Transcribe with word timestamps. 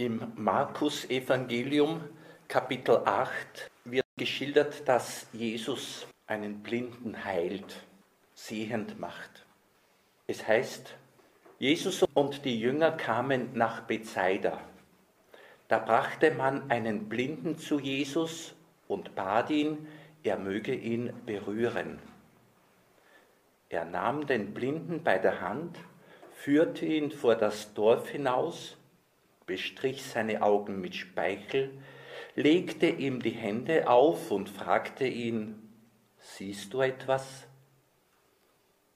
Im 0.00 0.32
Markus-Evangelium, 0.36 2.00
Kapitel 2.46 3.02
8, 3.04 3.68
wird 3.84 4.06
geschildert, 4.16 4.88
dass 4.88 5.26
Jesus 5.32 6.06
einen 6.28 6.62
Blinden 6.62 7.24
heilt, 7.24 7.84
sehend 8.32 9.00
macht. 9.00 9.44
Es 10.28 10.46
heißt, 10.46 10.94
Jesus 11.58 12.04
und 12.14 12.44
die 12.44 12.60
Jünger 12.60 12.92
kamen 12.92 13.54
nach 13.54 13.80
Bethsaida. 13.88 14.60
Da 15.66 15.80
brachte 15.80 16.30
man 16.30 16.70
einen 16.70 17.08
Blinden 17.08 17.58
zu 17.58 17.80
Jesus 17.80 18.54
und 18.86 19.16
bat 19.16 19.50
ihn, 19.50 19.88
er 20.22 20.38
möge 20.38 20.76
ihn 20.76 21.12
berühren. 21.26 21.98
Er 23.68 23.84
nahm 23.84 24.28
den 24.28 24.54
Blinden 24.54 25.02
bei 25.02 25.18
der 25.18 25.40
Hand, 25.40 25.76
führte 26.34 26.86
ihn 26.86 27.10
vor 27.10 27.34
das 27.34 27.74
Dorf 27.74 28.08
hinaus 28.10 28.77
bestrich 29.48 30.04
seine 30.04 30.42
Augen 30.42 30.80
mit 30.80 30.94
Speichel, 30.94 31.76
legte 32.36 32.86
ihm 32.86 33.20
die 33.20 33.30
Hände 33.30 33.88
auf 33.88 34.30
und 34.30 34.48
fragte 34.48 35.08
ihn, 35.08 35.64
Siehst 36.20 36.72
du 36.72 36.82
etwas? 36.82 37.46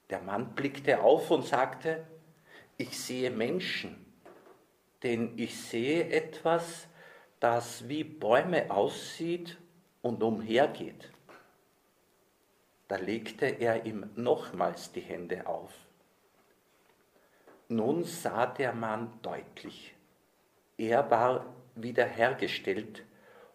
Der 0.09 0.21
Mann 0.21 0.55
blickte 0.55 1.01
auf 1.01 1.31
und 1.31 1.45
sagte, 1.45 2.05
Ich 2.77 2.97
sehe 2.97 3.31
Menschen, 3.31 4.05
denn 5.01 5.37
ich 5.37 5.59
sehe 5.59 6.09
etwas, 6.09 6.87
das 7.39 7.89
wie 7.89 8.03
Bäume 8.03 8.71
aussieht 8.71 9.57
und 10.01 10.23
umhergeht. 10.23 11.11
Da 12.87 12.97
legte 12.97 13.47
er 13.47 13.85
ihm 13.85 14.09
nochmals 14.15 14.91
die 14.91 15.01
Hände 15.01 15.47
auf. 15.47 15.73
Nun 17.69 18.03
sah 18.03 18.45
der 18.45 18.73
Mann 18.73 19.19
deutlich. 19.21 19.95
Er 20.77 21.09
war 21.09 21.45
wiederhergestellt 21.75 23.03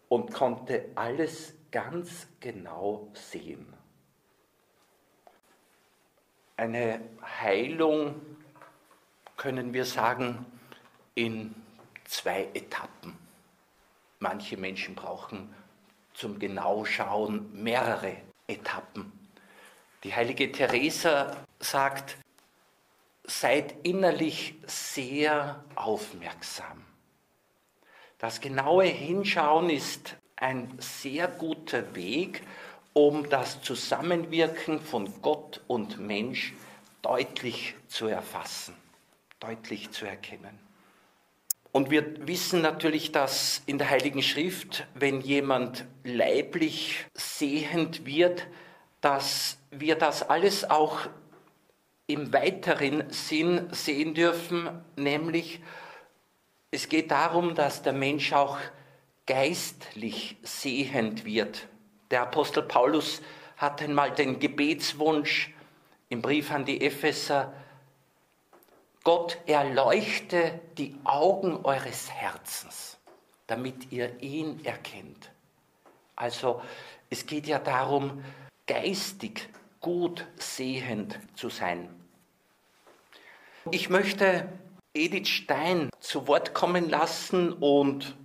und 0.07 0.33
konnte 0.33 0.85
alles 0.95 1.53
ganz 1.71 2.27
genau 2.39 3.09
sehen. 3.13 3.73
Eine 6.57 7.01
Heilung 7.41 8.19
können 9.37 9.73
wir 9.73 9.85
sagen 9.85 10.45
in 11.15 11.55
zwei 12.05 12.49
Etappen. 12.53 13.17
Manche 14.19 14.57
Menschen 14.57 14.95
brauchen 14.95 15.53
zum 16.13 16.39
Genaueschauen 16.39 17.49
mehrere 17.63 18.17
Etappen. 18.47 19.11
Die 20.03 20.13
heilige 20.13 20.51
Teresa 20.51 21.37
sagt, 21.59 22.17
seid 23.23 23.75
innerlich 23.83 24.55
sehr 24.65 25.63
aufmerksam. 25.75 26.88
Das 28.19 28.41
genaue 28.41 28.83
Hinschauen 28.83 29.69
ist 29.69 30.17
ein 30.35 30.77
sehr 30.77 31.29
guter 31.29 31.95
Weg, 31.95 32.43
um 32.91 33.29
das 33.29 33.61
Zusammenwirken 33.61 34.81
von 34.81 35.21
Gott 35.21 35.61
und 35.67 35.99
Mensch 35.99 36.53
deutlich 37.01 37.75
zu 37.87 38.07
erfassen, 38.07 38.75
deutlich 39.39 39.91
zu 39.91 40.05
erkennen. 40.05 40.59
Und 41.71 41.91
wir 41.91 42.27
wissen 42.27 42.61
natürlich, 42.61 43.13
dass 43.13 43.61
in 43.67 43.77
der 43.77 43.89
Heiligen 43.89 44.21
Schrift, 44.21 44.85
wenn 44.95 45.21
jemand 45.21 45.85
leiblich 46.03 47.05
sehend 47.13 48.05
wird, 48.05 48.47
dass 48.99 49.59
wir 49.71 49.95
das 49.95 50.27
alles 50.27 50.69
auch 50.69 51.07
im 52.05 52.33
weiteren 52.33 53.09
Sinn 53.13 53.69
sehen 53.71 54.13
dürfen, 54.13 54.83
nämlich 54.97 55.61
es 56.71 56.89
geht 56.89 57.11
darum, 57.11 57.55
dass 57.55 57.81
der 57.81 57.93
Mensch 57.93 58.33
auch 58.33 58.57
geistlich 59.25 60.37
sehend 60.43 61.25
wird. 61.25 61.67
Der 62.11 62.23
Apostel 62.23 62.63
Paulus 62.63 63.21
hat 63.57 63.81
einmal 63.81 64.11
den 64.11 64.39
Gebetswunsch 64.39 65.53
im 66.09 66.21
Brief 66.21 66.51
an 66.51 66.65
die 66.65 66.81
Epheser, 66.81 67.53
Gott 69.03 69.37
erleuchte 69.45 70.59
die 70.77 70.95
Augen 71.03 71.63
eures 71.63 72.11
Herzens, 72.11 72.97
damit 73.47 73.91
ihr 73.91 74.21
ihn 74.21 74.63
erkennt. 74.65 75.31
Also 76.15 76.61
es 77.09 77.25
geht 77.25 77.47
ja 77.47 77.59
darum, 77.59 78.23
geistig 78.67 79.49
gut 79.79 80.27
sehend 80.35 81.17
zu 81.35 81.49
sein. 81.49 81.89
Ich 83.71 83.89
möchte 83.89 84.49
Edith 84.93 85.27
Stein 85.27 85.89
zu 85.99 86.27
Wort 86.27 86.53
kommen 86.53 86.89
lassen 86.89 87.53
und 87.53 88.15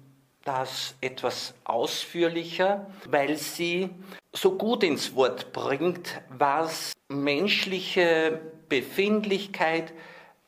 das 0.45 0.95
etwas 1.01 1.55
ausführlicher, 1.65 2.91
weil 3.07 3.37
sie 3.37 3.91
so 4.33 4.57
gut 4.57 4.83
ins 4.83 5.15
Wort 5.15 5.53
bringt, 5.53 6.23
was 6.31 6.93
menschliche 7.09 8.41
Befindlichkeit, 8.69 9.93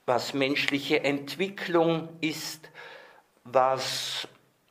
was 0.07 0.33
menschliche 0.35 1.05
Entwicklung 1.05 2.09
ist, 2.21 2.71
was 3.45 4.27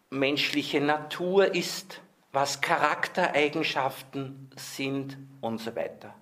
menschliche 0.09 0.81
Natur 0.81 1.53
ist, 1.53 2.01
was 2.31 2.61
Charaktereigenschaften 2.61 4.49
sind 4.55 5.17
und 5.41 5.59
so 5.59 5.75
weiter. 5.75 6.15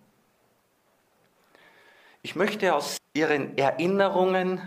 Ich 2.25 2.37
möchte 2.37 2.73
aus 2.73 2.99
ihren 3.13 3.57
Erinnerungen 3.57 4.61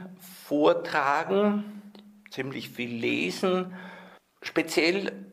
vortragen, 0.46 1.90
ziemlich 2.30 2.68
viel 2.68 2.90
lesen, 2.90 3.74
speziell 4.42 5.24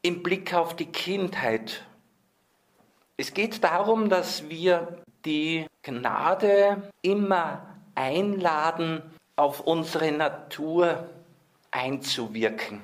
im 0.00 0.22
Blick 0.22 0.54
auf 0.54 0.74
die 0.74 0.86
Kindheit. 0.86 1.84
Es 3.18 3.34
geht 3.34 3.62
darum, 3.62 4.08
dass 4.08 4.48
wir 4.48 5.02
die 5.26 5.66
Gnade 5.82 6.90
immer 7.02 7.66
einladen, 7.94 9.02
auf 9.36 9.60
unsere 9.60 10.10
Natur 10.10 11.10
einzuwirken. 11.70 12.80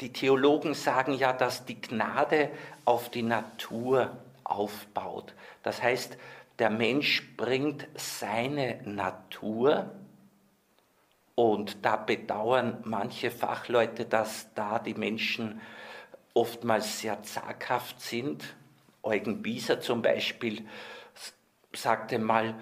Die 0.00 0.14
Theologen 0.14 0.72
sagen 0.72 1.12
ja, 1.12 1.34
dass 1.34 1.66
die 1.66 1.78
Gnade 1.78 2.50
auf 2.86 3.10
die 3.10 3.22
Natur 3.22 4.16
aufbaut. 4.44 5.34
Das 5.62 5.82
heißt, 5.82 6.16
der 6.58 6.70
Mensch 6.70 7.36
bringt 7.36 7.88
seine 7.94 8.80
Natur 8.84 9.90
und 11.34 11.84
da 11.84 11.96
bedauern 11.96 12.78
manche 12.84 13.30
Fachleute, 13.30 14.04
dass 14.04 14.54
da 14.54 14.78
die 14.78 14.94
Menschen 14.94 15.60
oftmals 16.32 17.00
sehr 17.00 17.22
zaghaft 17.22 18.00
sind. 18.00 18.44
Eugen 19.02 19.42
Bieser 19.42 19.80
zum 19.80 20.00
Beispiel 20.00 20.64
sagte 21.72 22.18
mal, 22.18 22.54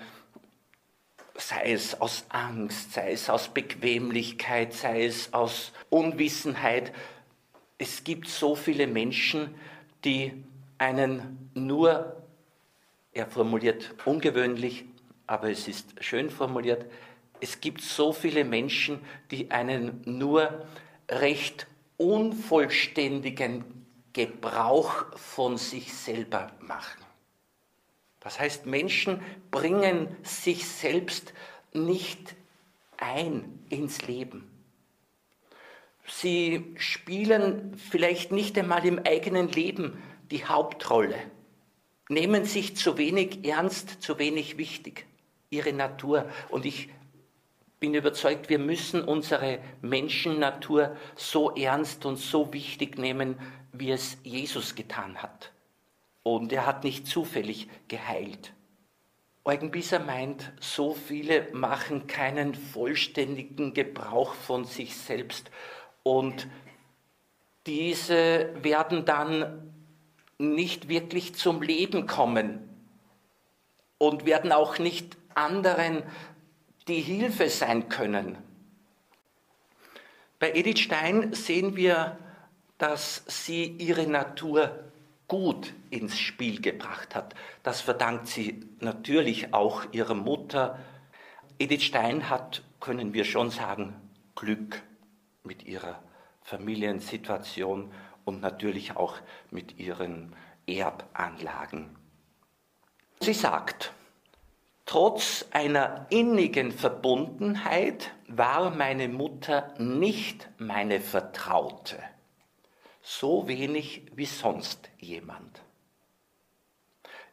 sei 1.35 1.73
es 1.73 2.01
aus 2.01 2.25
Angst, 2.31 2.93
sei 2.93 3.13
es 3.13 3.29
aus 3.29 3.49
Bequemlichkeit, 3.49 4.73
sei 4.73 5.05
es 5.05 5.35
aus 5.35 5.73
Unwissenheit. 5.91 6.93
Es 7.79 8.05
gibt 8.05 8.29
so 8.29 8.55
viele 8.55 8.87
Menschen, 8.87 9.55
die 10.05 10.45
einen 10.79 11.51
nur 11.55 12.23
er 13.13 13.27
formuliert 13.27 13.95
ungewöhnlich, 14.05 14.85
aber 15.27 15.51
es 15.51 15.69
ist 15.69 16.03
schön 16.03 16.31
formuliert. 16.31 16.87
Es 17.41 17.61
gibt 17.61 17.83
so 17.83 18.13
viele 18.13 18.45
Menschen, 18.45 19.01
die 19.31 19.51
einen 19.51 20.01
nur 20.05 20.67
recht 21.11 21.67
unvollständigen 21.97 23.65
Gebrauch 24.13 25.07
von 25.17 25.59
sich 25.59 25.93
selber 25.93 26.53
machen. 26.61 27.03
Das 28.21 28.39
heißt, 28.39 28.67
Menschen 28.67 29.21
bringen 29.51 30.17
sich 30.23 30.67
selbst 30.69 31.35
nicht 31.73 32.37
ein 32.97 33.65
ins 33.69 34.07
Leben. 34.07 34.49
Sie 36.07 36.75
spielen 36.77 37.77
vielleicht 37.77 38.33
nicht 38.33 38.57
einmal 38.59 38.87
im 38.87 39.01
eigenen 39.01 39.49
Leben 39.49 40.03
die 40.31 40.45
Hauptrolle 40.45 41.17
nehmen 42.13 42.45
sich 42.45 42.77
zu 42.77 42.99
wenig 42.99 43.45
ernst, 43.45 44.03
zu 44.03 44.19
wenig 44.19 44.59
wichtig, 44.59 45.07
ihre 45.51 45.73
Natur. 45.73 46.29
Und 46.49 46.67
ich 46.67 46.91
bin 47.81 47.95
überzeugt, 47.95 48.49
wir 48.49 48.59
müssen 48.59 49.03
unsere 49.03 49.59
Menschennatur 49.81 50.97
so 51.17 51.55
ernst 51.55 52.05
und 52.07 52.17
so 52.17 52.53
wichtig 52.53 52.99
nehmen, 52.99 53.37
wie 53.73 53.91
es 53.91 54.19
Jesus 54.23 54.75
getan 54.75 55.23
hat. 55.23 55.53
Und 56.23 56.53
er 56.53 56.67
hat 56.67 56.85
nicht 56.85 57.07
zufällig 57.07 57.69
geheilt. 57.89 58.53
Eugen 59.45 59.73
Bisser 59.73 59.99
meint, 59.99 60.53
so 60.61 60.95
viele 60.95 61.49
machen 61.53 62.07
keinen 62.07 62.55
vollständigen 62.55 63.75
Gebrauch 63.75 64.35
von 64.35 64.65
sich 64.65 64.97
selbst 64.97 65.51
und 66.05 66.47
diese 67.67 68.51
werden 68.63 69.05
dann 69.05 69.73
nicht 70.43 70.89
wirklich 70.89 71.35
zum 71.35 71.63
Leben 71.63 72.07
kommen 72.07 72.69
und 73.99 74.27
werden 74.27 74.53
auch 74.53 74.79
nicht 74.79 75.17
anderen 75.35 76.03
die 76.89 77.01
Hilfe 77.01 77.49
sein 77.49 77.89
können. 77.89 78.37
Bei 80.39 80.53
Edith 80.53 80.81
Stein 80.81 81.33
sehen 81.33 81.77
wir, 81.77 82.19
dass 82.79 83.23
sie 83.29 83.65
ihre 83.79 84.09
Natur 84.09 84.91
gut 85.29 85.73
ins 85.91 86.19
Spiel 86.19 86.61
gebracht 86.61 87.15
hat. 87.15 87.35
Das 87.63 87.81
verdankt 87.81 88.27
sie 88.27 88.67
natürlich 88.81 89.55
auch 89.55 89.85
ihrer 89.93 90.15
Mutter. 90.15 90.79
Edith 91.59 91.85
Stein 91.85 92.29
hat, 92.29 92.65
können 92.81 93.15
wir 93.15 93.25
schon 93.25 93.51
sagen, 93.51 93.95
Glück 94.35 94.83
mit 95.45 95.63
ihrer 95.63 96.03
Familiensituation 96.43 97.93
und 98.25 98.41
natürlich 98.41 98.97
auch 98.97 99.17
mit 99.51 99.79
ihren 99.79 100.35
Erbanlagen. 100.67 101.97
Sie 103.21 103.35
sagt, 103.35 103.93
trotz 104.87 105.47
einer 105.51 106.07
innigen 106.11 106.73
Verbundenheit 106.73 108.13
war 108.29 108.71
meine 108.71 109.09
Mutter 109.09 109.75
nicht 109.79 110.49
meine 110.59 111.01
Vertraute 111.01 111.99
so 113.03 113.49
wenig 113.49 114.07
wie 114.15 114.27
sonst 114.27 114.91
jemand. 114.99 115.63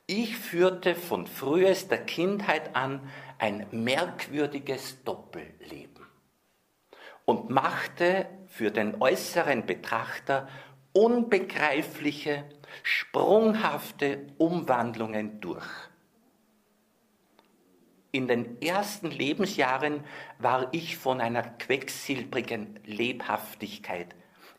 Ich 0.08 0.36
führte 0.38 0.96
von 0.96 1.28
frühester 1.28 2.00
Kindheit 2.00 2.76
an 2.76 3.08
ein 3.38 3.68
merkwürdiges 3.72 5.04
Doppelleben 5.04 6.08
und 7.26 7.52
machte 7.52 8.28
für 8.48 8.72
den 8.72 9.00
äußeren 9.00 9.68
Betrachter 9.68 10.50
unbegreifliche, 11.00 12.44
sprunghafte 12.84 14.28
Umwandlungen 14.38 15.40
durch. 15.40 15.66
In 18.12 18.28
den 18.28 18.62
ersten 18.62 19.10
Lebensjahren 19.10 20.04
war 20.40 20.68
ich 20.74 20.98
von 20.98 21.22
einer 21.22 21.44
quecksilbrigen 21.44 22.82
Lebhaftigkeit 22.86 24.14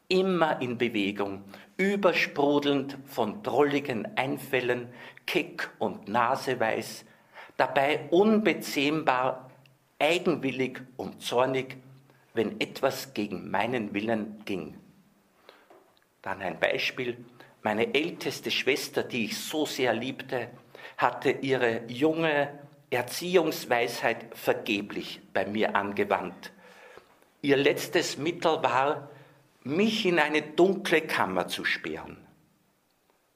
immer 0.09 0.63
in 0.63 0.79
Bewegung, 0.79 1.45
übersprudelnd 1.77 2.97
von 3.05 3.43
drolligen 3.43 4.09
Einfällen, 4.17 4.89
keck 5.27 5.69
und 5.79 6.09
naseweiß, 6.09 7.05
dabei 7.59 8.09
unbezähmbar, 8.11 9.51
eigenwillig 9.99 10.81
und 10.97 11.21
zornig, 11.21 11.77
wenn 12.33 12.59
etwas 12.63 13.13
gegen 13.13 13.51
meinen 13.51 13.93
Willen 13.93 14.43
ging. 14.47 14.79
Dann 16.23 16.43
ein 16.43 16.61
Beispiel. 16.61 17.25
Meine 17.63 17.95
älteste 17.95 18.51
Schwester, 18.51 19.03
die 19.03 19.27
ich 19.27 19.39
so 19.39 19.67
sehr 19.67 19.93
liebte, 19.93 20.49
hatte 20.97 21.31
ihre 21.31 21.83
junge 21.89 22.59
Erziehungsweisheit 22.91 24.27
vergeblich 24.37 25.21
bei 25.33 25.47
mir 25.47 25.77
angewandt. 25.77 26.53
Ihr 27.43 27.57
letztes 27.57 28.19
Mittel 28.19 28.63
war, 28.63 29.11
mich 29.63 30.05
in 30.05 30.19
eine 30.19 30.43
dunkle 30.43 31.03
Kammer 31.03 31.49
zu 31.49 31.65
sperren. 31.65 32.27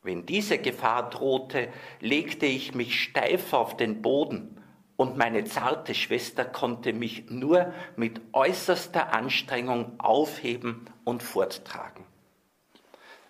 Wenn 0.03 0.27
diese 0.27 0.59
Gefahr 0.59 1.09
drohte, 1.09 1.69
legte 2.01 2.45
ich 2.45 2.75
mich 2.75 3.03
steif 3.03 3.53
auf 3.55 3.77
den 3.77 4.03
Boden 4.03 4.61
und 4.97 5.17
meine 5.17 5.45
zarte 5.45 5.95
Schwester 5.95 6.45
konnte 6.45 6.93
mich 6.93 7.31
nur 7.31 7.73
mit 7.97 8.21
äußerster 8.33 9.15
Anstrengung 9.15 9.99
aufheben 9.99 10.85
und 11.05 11.23
forttragen. 11.23 12.05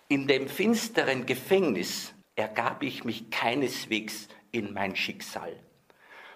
In 0.07 0.27
dem 0.27 0.47
finsteren 0.47 1.25
Gefängnis 1.25 2.13
ergab 2.35 2.83
ich 2.83 3.03
mich 3.03 3.29
keineswegs 3.29 4.27
in 4.51 4.73
mein 4.73 4.95
Schicksal 4.95 5.53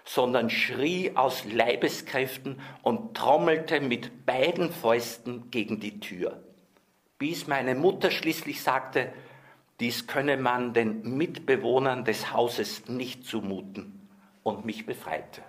sondern 0.02 0.50
schrie 0.50 1.14
aus 1.14 1.44
Leibeskräften 1.44 2.60
und 2.82 3.16
trommelte 3.16 3.80
mit 3.80 4.24
beiden 4.26 4.72
Fäusten 4.72 5.50
gegen 5.50 5.78
die 5.78 6.00
Tür 6.00 6.42
bis 7.20 7.46
meine 7.46 7.74
Mutter 7.74 8.10
schließlich 8.10 8.62
sagte, 8.62 9.12
dies 9.78 10.06
könne 10.06 10.38
man 10.38 10.72
den 10.72 11.18
Mitbewohnern 11.18 12.06
des 12.06 12.32
Hauses 12.32 12.88
nicht 12.88 13.26
zumuten 13.26 14.08
und 14.42 14.64
mich 14.64 14.86
befreite. 14.86 15.42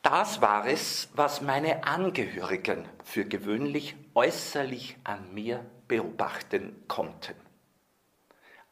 Das 0.00 0.40
war 0.40 0.66
es, 0.66 1.10
was 1.14 1.42
meine 1.42 1.84
Angehörigen 1.84 2.88
für 3.04 3.26
gewöhnlich 3.26 3.94
äußerlich 4.14 4.96
an 5.04 5.34
mir 5.34 5.64
beobachten 5.88 6.84
konnten. 6.88 7.34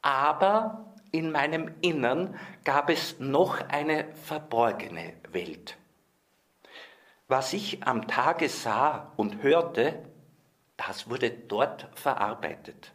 Aber 0.00 0.94
in 1.12 1.30
meinem 1.30 1.74
Innern 1.80 2.38
gab 2.64 2.90
es 2.90 3.20
noch 3.20 3.60
eine 3.68 4.12
verborgene 4.14 5.14
Welt. 5.30 5.76
Was 7.28 7.52
ich 7.52 7.82
am 7.84 8.08
Tage 8.08 8.48
sah 8.48 9.12
und 9.16 9.42
hörte, 9.42 10.02
das 10.76 11.08
wurde 11.08 11.30
dort 11.30 11.88
verarbeitet. 11.94 12.92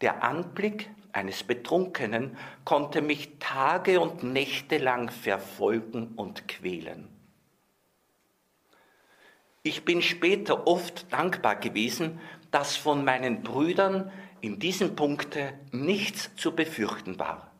Der 0.00 0.22
Anblick 0.22 0.90
eines 1.12 1.42
Betrunkenen 1.42 2.36
konnte 2.64 3.02
mich 3.02 3.38
Tage 3.38 4.00
und 4.00 4.22
Nächte 4.22 4.78
lang 4.78 5.10
verfolgen 5.10 6.12
und 6.16 6.46
quälen. 6.46 7.08
Ich 9.62 9.84
bin 9.84 10.02
später 10.02 10.66
oft 10.66 11.12
dankbar 11.12 11.56
gewesen, 11.56 12.20
dass 12.50 12.76
von 12.76 13.04
meinen 13.04 13.42
Brüdern 13.42 14.10
in 14.40 14.58
diesem 14.58 14.96
Punkte 14.96 15.52
nichts 15.72 16.30
zu 16.36 16.54
befürchten 16.54 17.18
war 17.18 17.50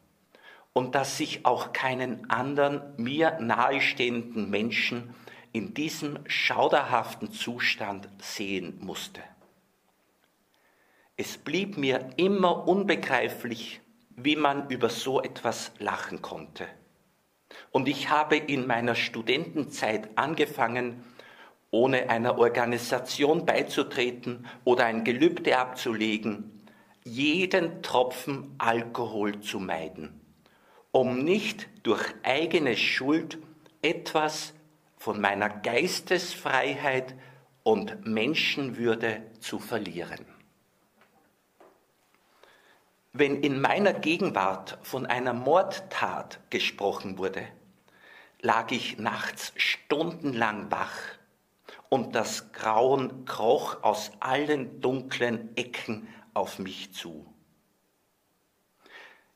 und 0.73 0.94
dass 0.94 1.19
ich 1.20 1.44
auch 1.44 1.73
keinen 1.73 2.31
anderen 2.31 2.94
mir 2.96 3.38
nahestehenden 3.40 4.49
Menschen 4.50 5.14
in 5.52 5.75
diesem 5.75 6.19
schauderhaften 6.26 7.32
Zustand 7.32 8.08
sehen 8.20 8.79
musste. 8.81 9.20
Es 11.17 11.37
blieb 11.37 11.76
mir 11.76 12.11
immer 12.17 12.69
unbegreiflich, 12.69 13.81
wie 14.11 14.37
man 14.37 14.70
über 14.70 14.88
so 14.88 15.20
etwas 15.20 15.73
lachen 15.79 16.23
konnte. 16.23 16.69
Und 17.73 17.88
ich 17.88 18.11
habe 18.11 18.37
in 18.37 18.67
meiner 18.67 18.94
Studentenzeit 18.94 20.11
angefangen, 20.17 21.02
ohne 21.70 22.09
einer 22.09 22.38
Organisation 22.38 23.44
beizutreten 23.44 24.47
oder 24.65 24.87
ein 24.87 25.05
Gelübde 25.05 25.59
abzulegen, 25.59 26.62
jeden 27.05 27.82
Tropfen 27.82 28.55
Alkohol 28.59 29.41
zu 29.41 29.61
meiden, 29.61 30.20
um 30.93 31.25
nicht 31.25 31.69
durch 31.82 32.05
eigene 32.23 32.76
Schuld 32.76 33.38
etwas 33.82 34.55
von 34.96 35.20
meiner 35.20 35.48
Geistesfreiheit 35.48 37.15
und 37.63 38.06
Menschenwürde 38.06 39.22
zu 39.41 39.58
verlieren. 39.58 40.27
Wenn 43.13 43.43
in 43.43 43.60
meiner 43.60 43.93
Gegenwart 43.94 44.79
von 44.82 45.06
einer 45.06 45.32
Mordtat 45.32 46.41
gesprochen 46.51 47.19
wurde, 47.19 47.46
lag 48.41 48.70
ich 48.70 48.98
nachts 48.98 49.53
stundenlang 49.56 50.70
wach 50.70 51.18
und 51.88 52.14
das 52.14 52.52
Grauen 52.52 53.24
kroch 53.24 53.82
aus 53.82 54.12
allen 54.20 54.80
dunklen 54.80 55.56
Ecken 55.56 56.08
auf 56.34 56.58
mich 56.58 56.92
zu. 56.92 57.26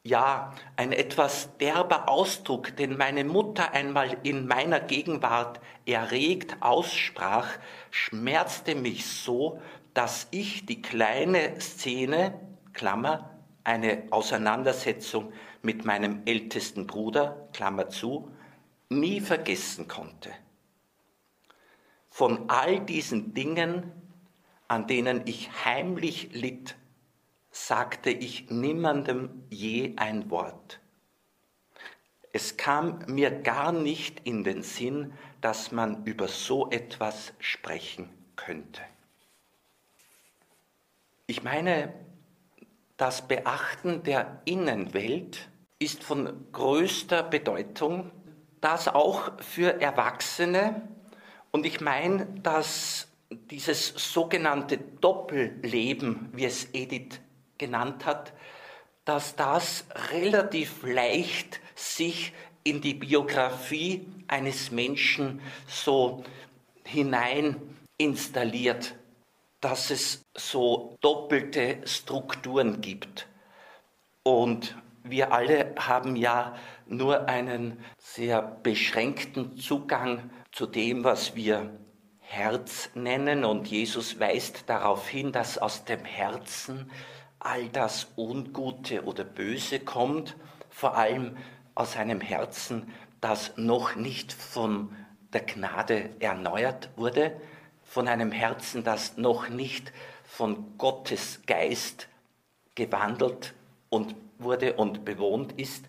Ja, 0.04 0.52
ein 0.76 0.92
etwas 0.92 1.56
derber 1.58 2.08
Ausdruck, 2.08 2.76
den 2.76 2.96
meine 2.96 3.22
Mutter 3.22 3.72
einmal 3.72 4.16
in 4.24 4.48
meiner 4.48 4.80
Gegenwart 4.80 5.60
erregt 5.86 6.56
aussprach, 6.58 7.46
schmerzte 7.92 8.74
mich 8.74 9.06
so, 9.06 9.60
dass 9.94 10.26
ich 10.32 10.66
die 10.66 10.82
kleine 10.82 11.60
Szene, 11.60 12.40
Klammer, 12.72 13.30
eine 13.62 14.04
Auseinandersetzung 14.10 15.32
mit 15.62 15.84
meinem 15.84 16.22
ältesten 16.24 16.88
Bruder, 16.88 17.48
Klammer 17.52 17.88
zu, 17.88 18.28
nie 18.88 19.20
vergessen 19.20 19.86
konnte. 19.86 20.30
Von 22.12 22.50
all 22.50 22.78
diesen 22.78 23.32
Dingen, 23.32 23.90
an 24.68 24.86
denen 24.86 25.22
ich 25.24 25.64
heimlich 25.64 26.34
litt, 26.34 26.76
sagte 27.50 28.10
ich 28.10 28.50
niemandem 28.50 29.44
je 29.48 29.94
ein 29.96 30.30
Wort. 30.30 30.78
Es 32.30 32.58
kam 32.58 32.98
mir 33.06 33.30
gar 33.30 33.72
nicht 33.72 34.20
in 34.26 34.44
den 34.44 34.62
Sinn, 34.62 35.14
dass 35.40 35.72
man 35.72 36.04
über 36.04 36.28
so 36.28 36.70
etwas 36.70 37.32
sprechen 37.38 38.10
könnte. 38.36 38.82
Ich 41.26 41.42
meine, 41.42 41.94
das 42.98 43.26
Beachten 43.26 44.02
der 44.02 44.42
Innenwelt 44.44 45.48
ist 45.78 46.04
von 46.04 46.46
größter 46.52 47.22
Bedeutung, 47.22 48.10
das 48.60 48.86
auch 48.86 49.32
für 49.40 49.80
Erwachsene. 49.80 50.82
Und 51.52 51.66
ich 51.66 51.80
meine, 51.80 52.26
dass 52.42 53.08
dieses 53.30 53.88
sogenannte 53.88 54.78
Doppelleben, 54.78 56.30
wie 56.32 56.46
es 56.46 56.68
Edith 56.72 57.20
genannt 57.58 58.06
hat, 58.06 58.32
dass 59.04 59.36
das 59.36 59.84
relativ 60.10 60.82
leicht 60.82 61.60
sich 61.74 62.32
in 62.64 62.80
die 62.80 62.94
Biografie 62.94 64.06
eines 64.28 64.70
Menschen 64.70 65.40
so 65.66 66.24
hinein 66.84 67.56
installiert, 67.98 68.94
dass 69.60 69.90
es 69.90 70.22
so 70.34 70.96
doppelte 71.00 71.78
Strukturen 71.84 72.80
gibt. 72.80 73.28
Und 74.22 74.76
wir 75.04 75.32
alle 75.32 75.74
haben 75.78 76.16
ja 76.16 76.56
nur 76.86 77.28
einen 77.28 77.82
sehr 77.98 78.40
beschränkten 78.40 79.56
Zugang 79.58 80.30
zu 80.52 80.66
dem, 80.66 81.02
was 81.02 81.34
wir 81.34 81.70
Herz 82.20 82.90
nennen. 82.94 83.44
Und 83.44 83.68
Jesus 83.68 84.20
weist 84.20 84.68
darauf 84.68 85.08
hin, 85.08 85.32
dass 85.32 85.58
aus 85.58 85.84
dem 85.84 86.04
Herzen 86.04 86.90
all 87.38 87.68
das 87.70 88.08
Ungute 88.16 89.04
oder 89.04 89.24
Böse 89.24 89.80
kommt, 89.80 90.36
vor 90.70 90.96
allem 90.96 91.36
aus 91.74 91.96
einem 91.96 92.20
Herzen, 92.20 92.92
das 93.20 93.56
noch 93.56 93.96
nicht 93.96 94.32
von 94.32 94.94
der 95.32 95.42
Gnade 95.42 96.10
erneuert 96.20 96.90
wurde, 96.96 97.40
von 97.82 98.06
einem 98.08 98.32
Herzen, 98.32 98.84
das 98.84 99.16
noch 99.16 99.48
nicht 99.48 99.92
von 100.24 100.78
Gottes 100.78 101.40
Geist 101.46 102.08
gewandelt 102.74 103.54
und 103.90 104.14
wurde 104.38 104.74
und 104.74 105.04
bewohnt 105.04 105.52
ist. 105.58 105.84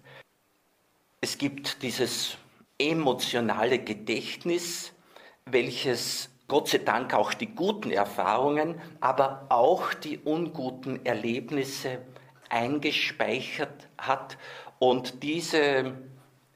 Es 1.21 1.37
gibt 1.37 1.81
dieses 1.81 2.37
emotionale 2.89 3.79
Gedächtnis, 3.79 4.93
welches 5.45 6.29
Gott 6.47 6.67
sei 6.69 6.79
Dank 6.79 7.13
auch 7.13 7.33
die 7.33 7.47
guten 7.47 7.91
Erfahrungen, 7.91 8.79
aber 8.99 9.45
auch 9.49 9.93
die 9.93 10.19
unguten 10.19 11.05
Erlebnisse 11.05 11.99
eingespeichert 12.49 13.87
hat. 13.97 14.37
Und 14.79 15.23
diese 15.23 15.93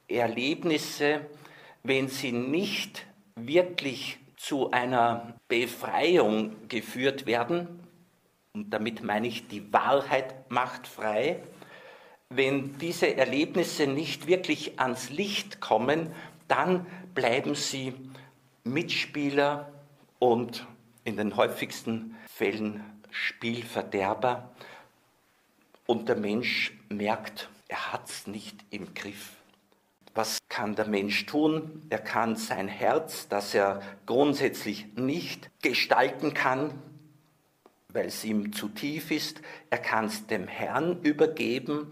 Erlebnisse, 0.07 1.22
wenn 1.84 2.07
sie 2.10 2.31
nicht 2.31 3.05
wirklich 3.36 4.19
zu 4.36 4.72
einer 4.72 5.36
Befreiung 5.48 6.67
geführt 6.67 7.25
werden, 7.25 7.79
und 8.53 8.72
damit 8.72 9.03
meine 9.03 9.27
ich, 9.27 9.48
die 9.48 9.72
Wahrheit 9.72 10.50
macht 10.51 10.88
frei, 10.88 11.41
wenn 12.29 12.77
diese 12.77 13.15
Erlebnisse 13.15 13.88
nicht 13.88 14.27
wirklich 14.27 14.79
ans 14.79 15.10
Licht 15.10 15.60
kommen, 15.62 16.13
dann 16.48 16.86
bleiben 17.13 17.55
sie 17.55 17.93
Mitspieler 18.63 19.72
und 20.19 20.65
in 21.03 21.17
den 21.17 21.36
häufigsten 21.36 22.15
Fällen 22.27 22.84
Spielverderber. 23.10 24.51
Und 25.86 26.10
der 26.10 26.17
Mensch 26.17 26.74
merkt, 26.89 27.50
er 27.67 27.93
hat 27.93 28.10
es 28.10 28.27
nicht 28.27 28.57
im 28.69 28.93
Griff. 28.93 29.31
Was 30.13 30.39
kann 30.50 30.75
der 30.75 30.88
Mensch 30.88 31.25
tun? 31.27 31.86
Er 31.89 32.00
kann 32.00 32.36
sein 32.36 32.67
Herz, 32.67 33.27
das 33.29 33.53
er 33.53 33.81
grundsätzlich 34.05 34.88
nicht 34.96 35.50
gestalten 35.62 36.34
kann, 36.34 36.72
weil 37.98 38.08
es 38.08 38.24
ihm 38.24 38.54
zu 38.54 38.70
tief 38.70 39.10
ist, 39.10 39.42
er 39.72 39.80
kann 39.80 40.06
es 40.06 40.27
dem 40.27 40.48
Herrn 40.48 41.01
übergeben 41.01 41.92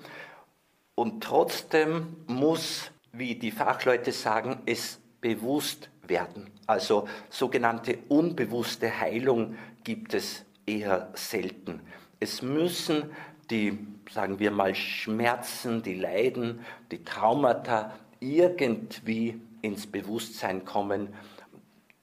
und 0.93 1.23
trotzdem 1.23 2.15
muss, 2.27 2.91
wie 3.11 3.33
die 3.33 3.49
Fachleute 3.49 4.11
sagen, 4.11 4.59
es 4.67 5.01
bewusst 5.19 5.89
werden. 6.07 6.51
Also 6.67 7.07
sogenannte 7.29 7.97
unbewusste 8.07 8.99
Heilung 8.99 9.55
gibt 9.83 10.13
es 10.13 10.45
eher 10.67 11.09
selten. 11.15 11.81
Es 12.19 12.43
müssen 12.43 13.09
die, 13.49 13.77
sagen 14.11 14.37
wir 14.37 14.51
mal, 14.51 14.75
Schmerzen, 14.75 15.81
die 15.81 15.95
Leiden, 15.95 16.59
die 16.91 17.03
Traumata 17.03 17.95
irgendwie 18.19 19.41
ins 19.63 19.87
Bewusstsein 19.87 20.65
kommen. 20.65 21.15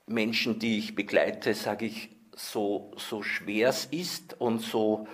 Menschen, 0.08 0.58
die 0.58 0.78
ich 0.78 0.96
begleite, 0.96 1.54
sage 1.54 1.86
ich, 1.86 2.10
so, 2.34 2.92
so 2.96 3.22
schwer 3.22 3.68
es 3.68 3.86
ist 3.86 4.40
und 4.40 4.60
so, 4.60 5.06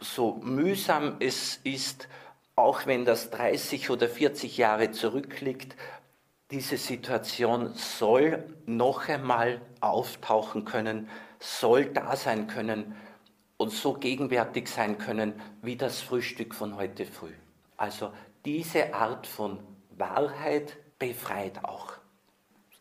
so 0.00 0.34
mühsam 0.42 1.16
es 1.20 1.56
ist, 1.64 2.08
auch 2.56 2.86
wenn 2.86 3.04
das 3.04 3.30
30 3.30 3.90
oder 3.90 4.08
40 4.08 4.56
Jahre 4.56 4.90
zurückliegt, 4.90 5.76
diese 6.50 6.76
Situation 6.76 7.72
soll 7.74 8.44
noch 8.66 9.08
einmal 9.08 9.62
auftauchen 9.80 10.64
können, 10.64 11.08
soll 11.40 11.86
da 11.86 12.14
sein 12.14 12.46
können 12.46 12.94
und 13.56 13.72
so 13.72 13.94
gegenwärtig 13.94 14.68
sein 14.68 14.98
können 14.98 15.40
wie 15.62 15.76
das 15.76 16.00
Frühstück 16.00 16.54
von 16.54 16.76
heute 16.76 17.06
früh. 17.06 17.32
Also 17.76 18.12
diese 18.44 18.94
Art 18.94 19.26
von 19.26 19.60
Wahrheit 19.96 20.76
befreit 20.98 21.64
auch. 21.64 21.94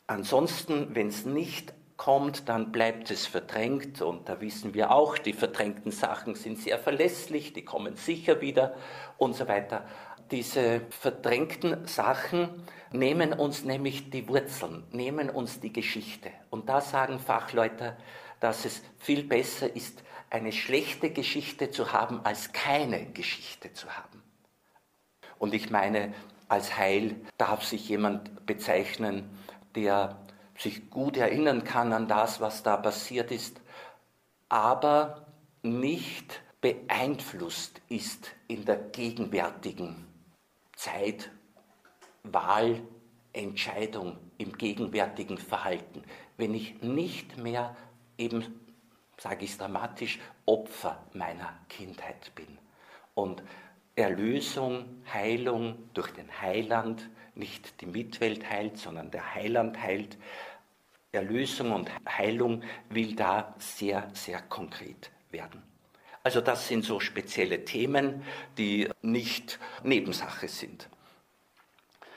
Ansonsten, 0.06 0.94
wenn 0.94 1.08
es 1.08 1.26
nicht 1.26 1.74
kommt, 2.02 2.50
dann 2.50 2.72
bleibt 2.72 3.12
es 3.12 3.28
verdrängt 3.28 4.02
und 4.02 4.28
da 4.28 4.42
wissen 4.42 4.74
wir 4.74 4.90
auch, 4.90 5.20
die 5.20 5.34
verdrängten 5.34 5.92
Sachen 5.92 6.34
sind 6.34 6.58
sehr 6.58 6.80
verlässlich, 6.80 7.54
die 7.54 7.64
kommen 7.64 7.96
sicher 7.96 8.42
wieder 8.42 8.74
und 9.20 9.36
so 9.36 9.48
weiter. 9.48 9.86
Diese 10.32 10.82
verdrängten 10.90 11.86
Sachen 11.86 12.64
nehmen 12.92 13.34
uns 13.34 13.64
nämlich 13.66 14.10
die 14.10 14.28
Wurzeln, 14.28 14.84
nehmen 14.90 15.30
uns 15.30 15.60
die 15.60 15.72
Geschichte. 15.72 16.32
Und 16.50 16.70
da 16.70 16.82
sagen 16.82 17.20
Fachleute, 17.20 17.96
dass 18.40 18.66
es 18.66 18.82
viel 18.98 19.24
besser 19.24 19.76
ist, 19.76 20.02
eine 20.32 20.54
schlechte 20.54 21.12
Geschichte 21.12 21.70
zu 21.70 21.94
haben, 21.94 22.22
als 22.26 22.52
keine 22.52 23.12
Geschichte 23.12 23.74
zu 23.74 23.96
haben. 23.96 24.24
Und 25.38 25.54
ich 25.54 25.70
meine, 25.70 26.16
als 26.48 26.76
Heil 26.76 27.16
darf 27.38 27.64
sich 27.64 27.88
jemand 27.90 28.48
bezeichnen, 28.48 29.30
der 29.76 30.18
sich 30.62 30.90
gut 30.90 31.18
erinnern 31.18 31.64
kann 31.64 31.94
an 31.94 32.08
das, 32.08 32.40
was 32.40 32.64
da 32.64 32.78
passiert 32.78 33.32
ist, 33.32 33.62
aber 34.50 35.26
nicht 35.64 36.42
beeinflusst 36.62 37.82
ist 37.90 38.32
in 38.48 38.66
der 38.66 38.78
gegenwärtigen 38.78 40.08
Zeit, 40.76 41.32
Wahl, 42.24 42.82
Entscheidung 43.34 44.18
im 44.38 44.58
gegenwärtigen 44.58 45.38
Verhalten. 45.38 46.04
Wenn 46.38 46.54
ich 46.54 46.82
nicht 46.82 47.38
mehr 47.38 47.76
eben, 48.18 48.60
sage 49.18 49.46
ich 49.46 49.52
es 49.52 49.58
dramatisch, 49.58 50.20
Opfer 50.46 51.04
meiner 51.14 51.54
Kindheit 51.70 52.34
bin. 52.36 52.58
Und 53.16 53.42
Erlösung, 53.96 55.04
Heilung 55.12 55.90
durch 55.94 56.12
den 56.12 56.42
Heiland, 56.42 57.10
nicht 57.36 57.82
die 57.82 57.86
Mitwelt 57.86 58.50
heilt, 58.50 58.78
sondern 58.78 59.12
der 59.12 59.34
Heiland 59.36 59.82
heilt. 59.82 60.18
Erlösung 61.14 61.74
und 61.74 61.92
Heilung 62.08 62.64
will 62.90 63.16
da 63.16 63.54
sehr, 63.58 64.10
sehr 64.14 64.42
konkret 64.42 65.12
werden. 65.30 65.62
Also 66.24 66.40
das 66.40 66.68
sind 66.68 66.86
so 66.86 67.00
spezielle 67.00 67.66
Themen, 67.66 68.24
die 68.58 68.88
nicht 69.02 69.60
Nebensache 69.84 70.48
sind. 70.48 70.88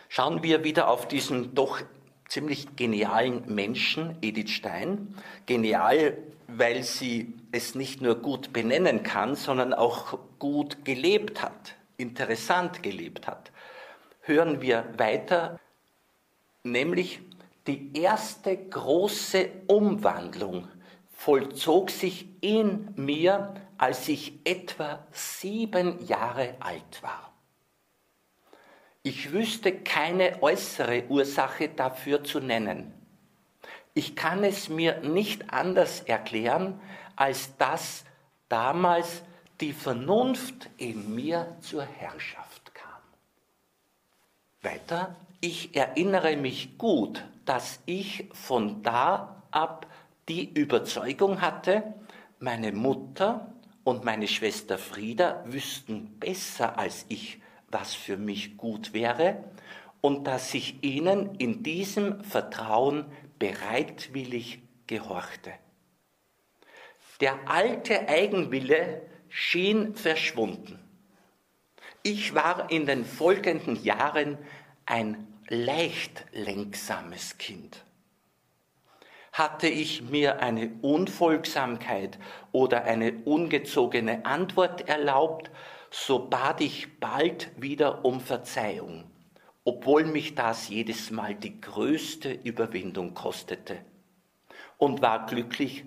Schauen 0.09 0.45
wir 0.45 0.63
wieder 0.63 0.89
auf 0.89 1.09
diesen 1.09 1.55
doch 1.57 1.81
ziemlich 2.29 2.77
genialen 2.77 3.53
Menschen, 3.53 4.17
Edith 4.23 4.51
Stein. 4.51 5.15
Genial, 5.47 6.17
weil 6.47 6.85
sie 6.85 7.35
es 7.51 7.75
nicht 7.75 8.01
nur 8.01 8.15
gut 8.17 8.53
benennen 8.53 9.03
kann, 9.03 9.35
sondern 9.35 9.75
auch 9.75 10.19
gut 10.39 10.85
gelebt 10.85 11.43
hat, 11.43 11.75
interessant 11.97 12.83
gelebt 12.83 13.27
hat. 13.27 13.51
Hören 14.21 14.63
wir 14.63 14.85
weiter, 14.99 15.59
nämlich 16.63 17.21
die 17.67 17.97
erste 17.99 18.57
große 18.57 19.51
Umwandlung 19.67 20.69
vollzog 21.17 21.91
sich 21.91 22.27
in 22.43 22.93
mir, 22.97 23.55
als 23.79 24.09
ich 24.09 24.41
etwa 24.45 25.07
sieben 25.13 26.05
Jahre 26.07 26.55
alt 26.61 27.03
war. 27.03 27.33
Ich 29.03 29.33
wüsste 29.33 29.73
keine 29.73 30.43
äußere 30.43 31.05
Ursache 31.09 31.69
dafür 31.69 32.25
zu 32.25 32.41
nennen. 32.41 32.93
Ich 33.93 34.17
kann 34.17 34.45
es 34.45 34.69
mir 34.69 35.01
nicht 35.01 35.53
anders 35.53 36.01
erklären, 36.01 36.81
als 37.17 37.57
dass 37.57 38.05
damals 38.49 39.23
die 39.61 39.73
Vernunft 39.73 40.69
in 40.79 41.15
mir 41.15 41.57
zur 41.61 41.85
Herrschaft 41.85 42.75
kam. 42.75 43.03
Weiter, 44.63 45.15
ich 45.41 45.77
erinnere 45.77 46.37
mich 46.37 46.77
gut, 46.79 47.23
dass 47.45 47.81
ich 47.87 48.29
von 48.33 48.83
da 48.83 49.43
ab 49.51 49.87
die 50.29 50.53
Überzeugung 50.53 51.41
hatte, 51.41 51.95
meine 52.39 52.73
Mutter 52.73 53.53
und 53.85 54.05
meine 54.05 54.29
Schwester 54.29 54.79
Frieda 54.79 55.45
wüssten 55.47 56.19
besser 56.19 56.79
als 56.79 57.05
ich, 57.09 57.41
was 57.69 57.95
für 57.95 58.17
mich 58.17 58.57
gut 58.57 58.93
wäre, 58.93 59.45
und 60.01 60.27
dass 60.27 60.53
ich 60.55 60.83
ihnen 60.83 61.35
in 61.37 61.63
diesem 61.63 62.23
Vertrauen 62.25 63.07
bereitwillig 63.39 64.63
gehorchte. 64.87 65.53
Der 67.21 67.49
alte 67.49 68.09
Eigenwille 68.09 69.03
schien 69.29 69.95
verschwunden. 69.95 70.79
Ich 72.03 72.35
war 72.35 72.71
in 72.71 72.87
den 72.87 73.05
folgenden 73.05 73.83
Jahren 73.83 74.39
ein 74.85 75.34
leicht 75.49 76.25
lenksames 76.33 77.37
Kind 77.37 77.85
Hatte 79.33 79.69
ich 79.69 80.03
mir 80.03 80.41
eine 80.41 80.71
Unfolgsamkeit 80.81 82.19
oder 82.51 82.85
eine 82.85 83.13
ungezogene 83.25 84.25
Antwort 84.25 84.89
erlaubt, 84.89 85.51
so 85.91 86.31
bat 86.31 86.61
ich 86.61 86.99
bald 86.99 87.51
wieder 87.61 88.05
um 88.05 88.21
Verzeihung, 88.21 89.05
obwohl 89.65 90.05
mich 90.05 90.35
das 90.35 90.69
jedes 90.69 91.11
Mal 91.11 91.35
die 91.35 91.61
größte 91.61 92.33
Überwindung 92.33 93.13
kostete, 93.13 93.79
und 94.79 95.03
war 95.03 95.27
glücklich, 95.27 95.85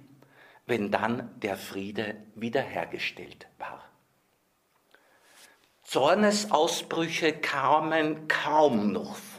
wenn 0.66 0.92
dann 0.92 1.32
der 1.42 1.58
Friede 1.58 2.16
wiederhergestellt 2.36 3.48
war. 3.58 3.84
Zornesausbrüche 5.84 7.34
kamen 7.34 8.28
kaum 8.28 8.92
noch 8.92 9.16
vor. 9.16 9.37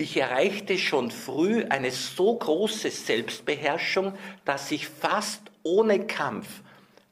Ich 0.00 0.16
erreichte 0.16 0.78
schon 0.78 1.10
früh 1.10 1.66
eine 1.68 1.90
so 1.90 2.34
große 2.34 2.90
Selbstbeherrschung, 2.90 4.16
dass 4.46 4.70
ich 4.70 4.88
fast 4.88 5.42
ohne 5.62 6.06
Kampf 6.06 6.62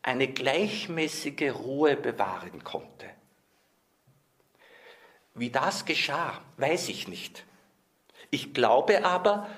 eine 0.01 0.27
gleichmäßige 0.27 1.53
Ruhe 1.53 1.97
bewahren 1.97 2.65
konnte. 2.65 3.05
Wie 5.35 5.51
das 5.51 5.85
geschah, 5.85 6.41
weiß 6.57 6.89
ich 6.89 7.09
nicht. 7.09 7.45
Ich 8.31 8.55
glaube 8.55 9.05
aber, 9.05 9.51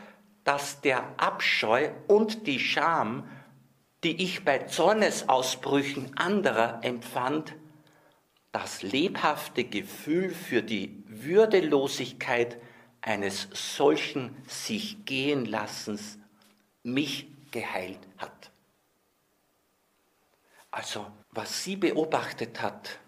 dass 0.43 0.81
der 0.81 1.05
Abscheu 1.17 1.91
und 2.09 2.49
die 2.49 2.59
Scham, 2.59 3.31
die 4.03 4.25
ich 4.25 4.45
bei 4.45 4.59
Zornesausbrüchen 4.59 6.19
anderer 6.19 6.81
empfand, 6.83 7.55
das 8.51 8.83
lebhafte 8.83 9.63
Gefühl 9.63 10.31
für 10.31 10.65
die 10.65 11.05
Würdelosigkeit 11.07 12.59
eines 13.03 13.49
solchen 13.53 14.37
sich 14.47 15.05
gehen 15.05 15.47
Lassens 15.47 16.19
mich 16.83 17.29
geheilt 17.51 18.01
hat. 18.19 18.51
Also, 20.71 21.11
was 21.31 21.65
sie 21.65 21.77
beobachtet 21.77 22.61
hat, 22.61 23.01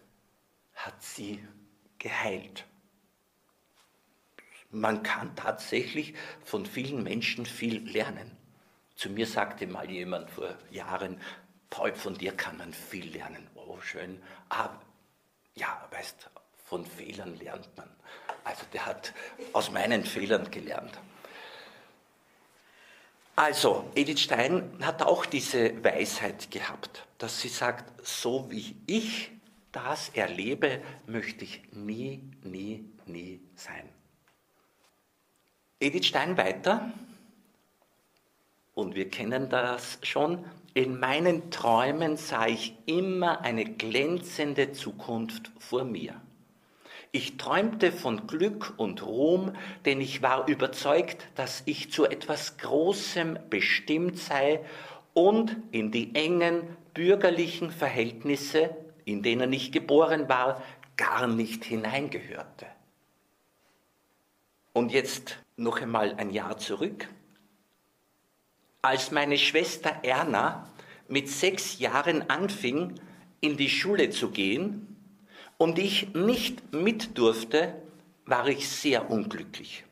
hat 0.75 1.01
sie 1.03 1.47
geheilt. 1.99 2.67
Man 4.71 5.03
kann 5.03 5.37
tatsächlich 5.37 6.15
von 6.45 6.67
vielen 6.67 7.03
Menschen 7.03 7.47
viel 7.47 7.89
lernen. 7.89 8.37
Zu 8.97 9.11
mir 9.11 9.27
sagte 9.27 9.67
mal 9.67 9.91
jemand 9.91 10.31
vor 10.31 10.57
Jahren, 10.71 11.21
Paul, 11.71 11.95
von 11.95 12.15
dir 12.15 12.37
kann 12.37 12.57
man 12.59 12.73
viel 12.73 13.11
lernen. 13.13 13.49
Oh, 13.55 13.81
schön. 13.81 14.23
Aber 14.49 14.81
ja, 15.55 15.87
weißt, 15.91 16.31
von 16.65 16.85
Fehlern 16.85 17.37
lernt 17.39 17.69
man. 17.77 17.89
Also 18.45 18.65
der 18.73 18.87
hat 18.87 19.13
aus 19.53 19.71
meinen 19.71 20.05
Fehlern 20.05 20.51
gelernt. 20.51 20.99
Also, 23.35 23.91
Edith 23.95 24.21
Stein 24.21 24.79
hat 24.83 25.03
auch 25.03 25.25
diese 25.25 25.83
Weisheit 25.83 26.51
gehabt, 26.51 27.07
dass 27.17 27.41
sie 27.41 27.49
sagt, 27.49 28.07
so 28.07 28.51
wie 28.51 28.77
ich 28.87 29.31
das 29.73 30.11
erlebe, 30.11 30.83
möchte 31.07 31.45
ich 31.45 31.63
nie, 31.73 32.23
nie, 32.43 32.85
nie 33.07 33.41
sein. 33.57 33.89
Edith 35.81 36.07
Stein 36.07 36.37
weiter, 36.37 36.93
und 38.75 38.95
wir 38.95 39.09
kennen 39.09 39.49
das 39.49 39.99
schon, 40.03 40.45
in 40.75 40.99
meinen 41.01 41.51
Träumen 41.51 42.17
sah 42.17 42.47
ich 42.47 42.75
immer 42.87 43.41
eine 43.41 43.65
glänzende 43.65 44.73
Zukunft 44.73 45.51
vor 45.59 45.85
mir. 45.85 46.21
Ich 47.15 47.37
träumte 47.37 47.93
von 47.93 48.27
Glück 48.27 48.73
und 48.79 49.05
Ruhm, 49.05 49.55
denn 49.85 50.01
ich 50.01 50.23
war 50.23 50.49
überzeugt, 50.49 51.29
dass 51.35 51.63
ich 51.67 51.93
zu 51.93 52.07
etwas 52.07 52.57
Großem 52.57 53.39
bestimmt 53.51 54.19
sei 54.19 54.65
und 55.13 55.55
in 55.73 55.91
die 55.91 56.15
engen 56.15 56.75
bürgerlichen 56.95 57.71
Verhältnisse, 57.71 58.75
in 59.05 59.23
denen 59.23 59.53
ich 59.53 59.73
geboren 59.73 60.31
war, 60.31 60.63
gar 60.97 61.27
nicht 61.27 61.65
hineingehörte. 61.65 62.65
Und 64.73 64.91
jetzt 64.91 65.37
noch 65.57 65.83
einmal 65.83 66.15
ein 66.15 66.31
Jahr 66.31 66.57
zurück. 66.57 67.09
Als 68.81 69.11
meine 69.11 69.37
Schwester 69.37 69.97
Erna 70.03 70.67
mit 71.09 71.29
sechs 71.29 71.79
Jahren 71.79 72.31
anfing, 72.31 72.95
in 73.43 73.59
die 73.59 73.69
Schule 73.69 74.09
zu 74.09 74.31
gehen, 74.31 74.92
und 75.63 75.79
ich 75.79 76.13
nicht 76.13 76.73
mit 76.73 77.17
durfte, 77.17 77.73
war 78.27 78.49
ich 78.49 78.69
sehr 78.69 79.09
unglücklich. 79.13 79.85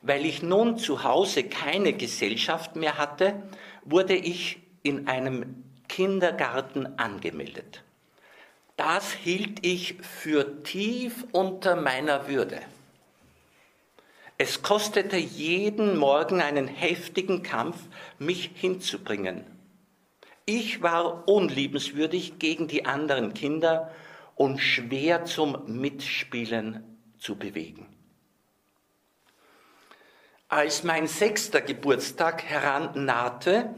Weil 0.00 0.24
ich 0.24 0.42
nun 0.42 0.78
zu 0.78 1.04
Hause 1.04 1.44
keine 1.44 1.92
Gesellschaft 1.92 2.74
mehr 2.74 2.96
hatte, 2.96 3.42
wurde 3.84 4.16
ich 4.16 4.62
in 4.82 5.08
einem 5.08 5.62
Kindergarten 5.88 6.98
angemeldet. 6.98 7.82
Das 8.78 9.12
hielt 9.12 9.64
ich 9.64 9.96
für 10.00 10.62
tief 10.62 11.26
unter 11.32 11.76
meiner 11.76 12.26
Würde. 12.26 12.58
Es 14.38 14.62
kostete 14.62 15.18
jeden 15.18 15.98
Morgen 15.98 16.40
einen 16.40 16.66
heftigen 16.66 17.42
Kampf, 17.42 17.76
mich 18.18 18.52
hinzubringen. 18.54 19.44
Ich 20.46 20.80
war 20.80 21.28
unliebenswürdig 21.28 22.38
gegen 22.38 22.68
die 22.68 22.86
anderen 22.86 23.34
Kinder 23.34 23.92
und 24.34 24.58
schwer 24.58 25.24
zum 25.24 25.64
Mitspielen 25.66 26.98
zu 27.18 27.36
bewegen. 27.36 27.86
Als 30.48 30.84
mein 30.84 31.06
sechster 31.06 31.60
Geburtstag 31.60 32.44
herannahte, 32.44 33.74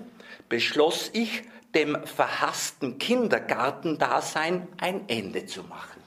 beschloss 0.48 1.10
ich, 1.12 1.44
dem 1.74 2.04
verhassten 2.06 2.98
Kindergartendasein 2.98 4.68
ein 4.78 5.08
Ende 5.08 5.46
zu 5.46 5.64
machen. 5.64 6.02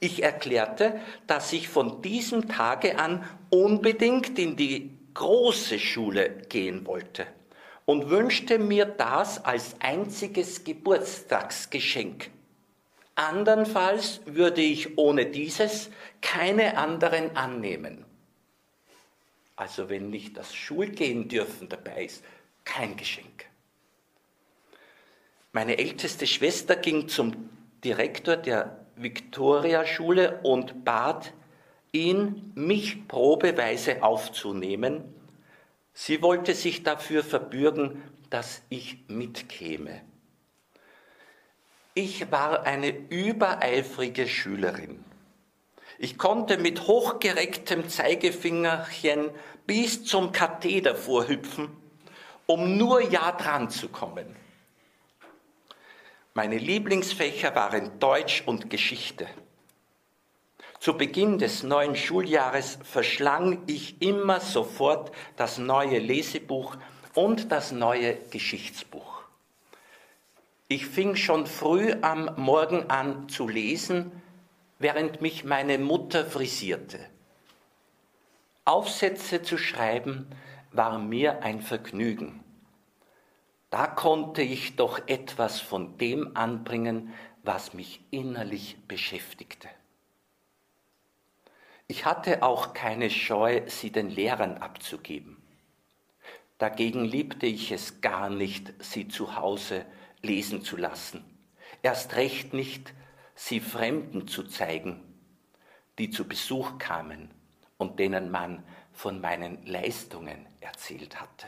Ich 0.00 0.22
erklärte, 0.22 1.00
dass 1.26 1.52
ich 1.52 1.68
von 1.68 2.02
diesem 2.02 2.48
Tage 2.48 2.98
an 2.98 3.24
unbedingt 3.50 4.38
in 4.38 4.56
die 4.56 4.90
große 5.14 5.78
Schule 5.78 6.30
gehen 6.48 6.86
wollte 6.86 7.26
und 7.86 8.10
wünschte 8.10 8.58
mir 8.58 8.86
das 8.86 9.44
als 9.44 9.76
einziges 9.80 10.64
Geburtstagsgeschenk 10.64 12.30
Andernfalls 13.16 14.20
würde 14.26 14.60
ich 14.60 14.98
ohne 14.98 15.26
dieses 15.26 15.90
keine 16.20 16.76
anderen 16.76 17.36
annehmen. 17.36 18.04
Also 19.56 19.88
wenn 19.88 20.10
nicht 20.10 20.36
das 20.36 20.54
Schulgehen 20.54 21.28
dürfen 21.28 21.68
dabei 21.68 22.06
ist, 22.06 22.24
kein 22.64 22.96
Geschenk. 22.96 23.46
Meine 25.52 25.78
älteste 25.78 26.26
Schwester 26.26 26.74
ging 26.74 27.08
zum 27.08 27.48
Direktor 27.84 28.36
der 28.36 28.84
Victoria-Schule 28.96 30.40
und 30.42 30.84
bat 30.84 31.32
ihn, 31.92 32.50
mich 32.56 33.06
probeweise 33.06 34.02
aufzunehmen. 34.02 35.04
Sie 35.92 36.22
wollte 36.22 36.54
sich 36.54 36.82
dafür 36.82 37.22
verbürgen, 37.22 38.02
dass 38.30 38.62
ich 38.68 39.04
mitkäme. 39.06 40.00
Ich 41.96 42.32
war 42.32 42.64
eine 42.64 42.88
übereifrige 42.88 44.26
Schülerin. 44.26 45.04
Ich 45.96 46.18
konnte 46.18 46.58
mit 46.58 46.88
hochgerecktem 46.88 47.88
Zeigefingerchen 47.88 49.30
bis 49.64 50.04
zum 50.04 50.32
Katheder 50.32 50.96
vorhüpfen, 50.96 51.68
um 52.46 52.76
nur 52.76 53.00
ja 53.00 53.30
dran 53.30 53.70
zu 53.70 53.88
kommen. 53.88 54.34
Meine 56.34 56.58
Lieblingsfächer 56.58 57.54
waren 57.54 58.00
Deutsch 58.00 58.42
und 58.44 58.70
Geschichte. 58.70 59.28
Zu 60.80 60.96
Beginn 60.96 61.38
des 61.38 61.62
neuen 61.62 61.94
Schuljahres 61.94 62.76
verschlang 62.82 63.62
ich 63.68 64.02
immer 64.02 64.40
sofort 64.40 65.12
das 65.36 65.58
neue 65.58 66.00
Lesebuch 66.00 66.76
und 67.14 67.52
das 67.52 67.70
neue 67.70 68.16
Geschichtsbuch. 68.30 69.13
Ich 70.66 70.86
fing 70.86 71.14
schon 71.14 71.46
früh 71.46 71.92
am 72.00 72.30
Morgen 72.36 72.88
an 72.88 73.28
zu 73.28 73.46
lesen, 73.46 74.10
während 74.78 75.20
mich 75.20 75.44
meine 75.44 75.78
Mutter 75.78 76.24
frisierte. 76.24 76.98
Aufsätze 78.64 79.42
zu 79.42 79.58
schreiben 79.58 80.26
war 80.72 80.98
mir 80.98 81.42
ein 81.42 81.60
Vergnügen. 81.60 82.42
Da 83.68 83.86
konnte 83.86 84.40
ich 84.40 84.76
doch 84.76 85.06
etwas 85.06 85.60
von 85.60 85.98
dem 85.98 86.34
anbringen, 86.34 87.12
was 87.42 87.74
mich 87.74 88.00
innerlich 88.10 88.78
beschäftigte. 88.88 89.68
Ich 91.88 92.06
hatte 92.06 92.42
auch 92.42 92.72
keine 92.72 93.10
Scheu, 93.10 93.60
sie 93.66 93.92
den 93.92 94.08
Lehrern 94.08 94.56
abzugeben. 94.56 95.36
Dagegen 96.56 97.04
liebte 97.04 97.44
ich 97.44 97.70
es 97.70 98.00
gar 98.00 98.30
nicht, 98.30 98.72
sie 98.82 99.08
zu 99.08 99.36
Hause 99.36 99.84
lesen 100.24 100.62
zu 100.62 100.76
lassen. 100.76 101.24
Erst 101.82 102.16
recht 102.16 102.52
nicht, 102.52 102.92
sie 103.34 103.60
Fremden 103.60 104.26
zu 104.26 104.44
zeigen, 104.44 105.02
die 105.98 106.10
zu 106.10 106.26
Besuch 106.26 106.78
kamen 106.78 107.30
und 107.78 107.98
denen 107.98 108.30
man 108.30 108.64
von 108.92 109.20
meinen 109.20 109.64
Leistungen 109.66 110.46
erzählt 110.60 111.20
hatte. 111.20 111.46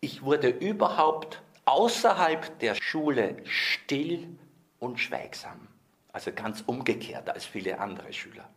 Ich 0.00 0.22
wurde 0.22 0.48
überhaupt 0.48 1.42
außerhalb 1.64 2.58
der 2.60 2.74
Schule 2.74 3.36
still 3.44 4.38
und 4.78 4.98
schweigsam, 4.98 5.68
also 6.12 6.32
ganz 6.32 6.62
umgekehrt 6.64 7.28
als 7.28 7.44
viele 7.44 7.80
andere 7.80 8.12
Schüler. 8.12 8.48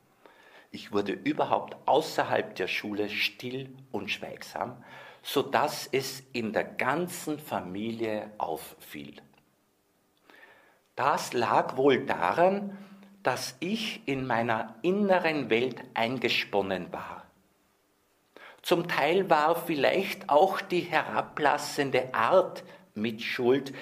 Ich 0.71 0.91
wurde 0.91 1.13
überhaupt 1.13 1.75
außerhalb 1.87 2.53
der 2.55 2.67
Schule 2.67 3.09
still 3.09 3.75
und 3.91 4.11
schweigsam, 4.11 4.83
sodass 5.21 5.87
es 5.91 6.23
in 6.33 6.53
der 6.53 6.63
ganzen 6.63 7.39
Familie 7.39 8.31
auffiel. 8.37 9.21
Das 10.95 11.33
lag 11.33 11.77
wohl 11.77 12.05
daran, 12.05 12.77
dass 13.23 13.55
ich 13.59 14.07
in 14.07 14.25
meiner 14.25 14.75
inneren 14.81 15.49
Welt 15.49 15.81
eingesponnen 15.93 16.91
war. 16.91 17.25
Zum 18.61 18.87
Teil 18.87 19.29
war 19.29 19.55
vielleicht 19.55 20.29
auch 20.29 20.61
die 20.61 20.81
herablassende 20.81 22.13
Art 22.13 22.63
mit 22.95 23.21
Schuld, 23.21 23.73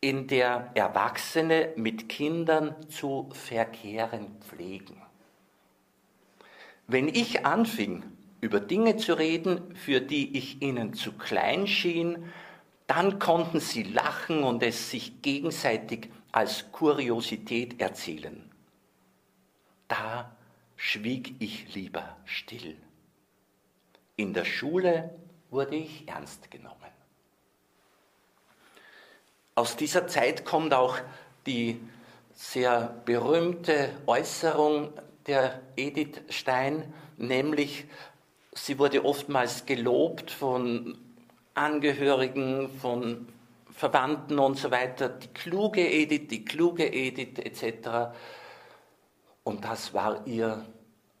in 0.00 0.26
der 0.28 0.70
Erwachsene 0.74 1.72
mit 1.76 2.08
Kindern 2.08 2.74
zu 2.88 3.28
verkehren 3.32 4.36
pflegen. 4.40 5.00
Wenn 6.86 7.08
ich 7.08 7.44
anfing, 7.44 8.04
über 8.40 8.60
Dinge 8.60 8.96
zu 8.96 9.14
reden, 9.14 9.74
für 9.74 10.00
die 10.00 10.36
ich 10.36 10.62
ihnen 10.62 10.94
zu 10.94 11.12
klein 11.12 11.66
schien, 11.66 12.32
dann 12.86 13.18
konnten 13.18 13.60
sie 13.60 13.82
lachen 13.82 14.42
und 14.42 14.62
es 14.62 14.90
sich 14.90 15.22
gegenseitig 15.22 16.10
als 16.32 16.72
Kuriosität 16.72 17.80
erzählen. 17.80 18.50
Da 19.88 20.34
schwieg 20.76 21.34
ich 21.40 21.74
lieber 21.74 22.16
still. 22.24 22.76
In 24.16 24.34
der 24.34 24.44
Schule 24.44 25.10
wurde 25.50 25.76
ich 25.76 26.08
ernst 26.08 26.50
genommen. 26.50 26.76
Aus 29.54 29.76
dieser 29.76 30.06
Zeit 30.06 30.44
kommt 30.44 30.72
auch 30.72 30.98
die 31.46 31.80
sehr 32.32 32.94
berühmte 33.04 33.90
Äußerung 34.06 34.92
der 35.26 35.60
Edith 35.76 36.22
Stein, 36.30 36.92
nämlich 37.18 37.84
sie 38.52 38.78
wurde 38.78 39.04
oftmals 39.04 39.66
gelobt 39.66 40.30
von 40.30 40.98
Angehörigen, 41.54 42.68
von 42.80 43.28
Verwandten 43.70 44.38
und 44.38 44.58
so 44.58 44.70
weiter, 44.70 45.08
die 45.08 45.28
kluge 45.28 45.86
Edith, 45.88 46.28
die 46.28 46.44
kluge 46.44 46.92
Edith 46.92 47.38
etc. 47.38 48.14
Und 49.44 49.64
das 49.64 49.94
war 49.94 50.26
ihr 50.26 50.66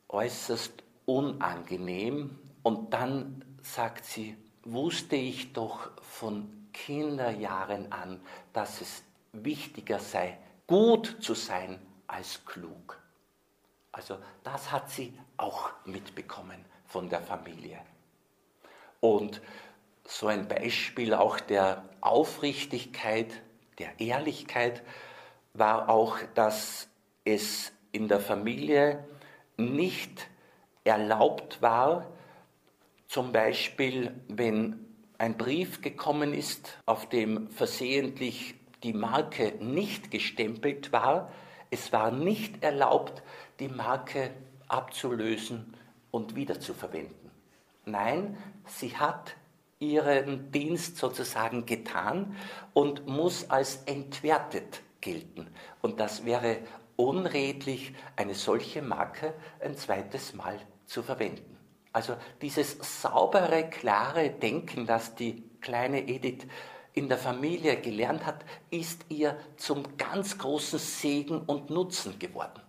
äußerst 0.08 0.82
unangenehm. 1.06 2.38
Und 2.62 2.92
dann 2.92 3.44
sagt 3.62 4.04
sie, 4.04 4.36
wusste 4.64 5.16
ich 5.16 5.52
doch 5.52 5.90
von 6.02 6.68
Kinderjahren 6.72 7.90
an, 7.92 8.20
dass 8.52 8.80
es 8.80 9.02
wichtiger 9.32 9.98
sei, 9.98 10.38
gut 10.66 11.16
zu 11.20 11.34
sein 11.34 11.80
als 12.06 12.44
klug. 12.44 12.98
Also 13.92 14.18
das 14.44 14.70
hat 14.70 14.90
sie 14.90 15.18
auch 15.36 15.70
mitbekommen 15.84 16.64
von 16.90 17.08
der 17.08 17.20
Familie. 17.20 17.78
Und 19.00 19.40
so 20.04 20.26
ein 20.26 20.48
Beispiel 20.48 21.14
auch 21.14 21.38
der 21.38 21.84
Aufrichtigkeit, 22.00 23.40
der 23.78 23.98
Ehrlichkeit 24.00 24.82
war 25.54 25.88
auch, 25.88 26.18
dass 26.34 26.88
es 27.24 27.72
in 27.92 28.08
der 28.08 28.20
Familie 28.20 29.04
nicht 29.56 30.28
erlaubt 30.84 31.62
war, 31.62 32.06
zum 33.06 33.32
Beispiel 33.32 34.12
wenn 34.28 34.86
ein 35.18 35.36
Brief 35.36 35.82
gekommen 35.82 36.34
ist, 36.34 36.78
auf 36.86 37.08
dem 37.08 37.50
versehentlich 37.50 38.54
die 38.82 38.94
Marke 38.94 39.52
nicht 39.60 40.10
gestempelt 40.10 40.92
war, 40.92 41.30
es 41.70 41.92
war 41.92 42.10
nicht 42.10 42.64
erlaubt, 42.64 43.22
die 43.60 43.68
Marke 43.68 44.30
abzulösen 44.66 45.76
und 46.10 46.34
wiederzuverwenden. 46.34 47.30
Nein, 47.84 48.36
sie 48.66 48.96
hat 48.96 49.34
ihren 49.78 50.52
Dienst 50.52 50.98
sozusagen 50.98 51.64
getan 51.64 52.36
und 52.74 53.06
muss 53.06 53.48
als 53.50 53.82
entwertet 53.86 54.82
gelten. 55.00 55.48
Und 55.80 55.98
das 56.00 56.24
wäre 56.24 56.58
unredlich, 56.96 57.94
eine 58.16 58.34
solche 58.34 58.82
Marke 58.82 59.32
ein 59.60 59.76
zweites 59.76 60.34
Mal 60.34 60.58
zu 60.84 61.02
verwenden. 61.02 61.56
Also 61.92 62.16
dieses 62.42 62.76
saubere, 63.02 63.68
klare 63.70 64.30
Denken, 64.30 64.86
das 64.86 65.14
die 65.14 65.42
kleine 65.60 66.06
Edith 66.06 66.46
in 66.92 67.08
der 67.08 67.18
Familie 67.18 67.80
gelernt 67.80 68.26
hat, 68.26 68.44
ist 68.70 69.06
ihr 69.08 69.38
zum 69.56 69.96
ganz 69.96 70.38
großen 70.38 70.78
Segen 70.78 71.40
und 71.40 71.70
Nutzen 71.70 72.18
geworden. 72.18 72.60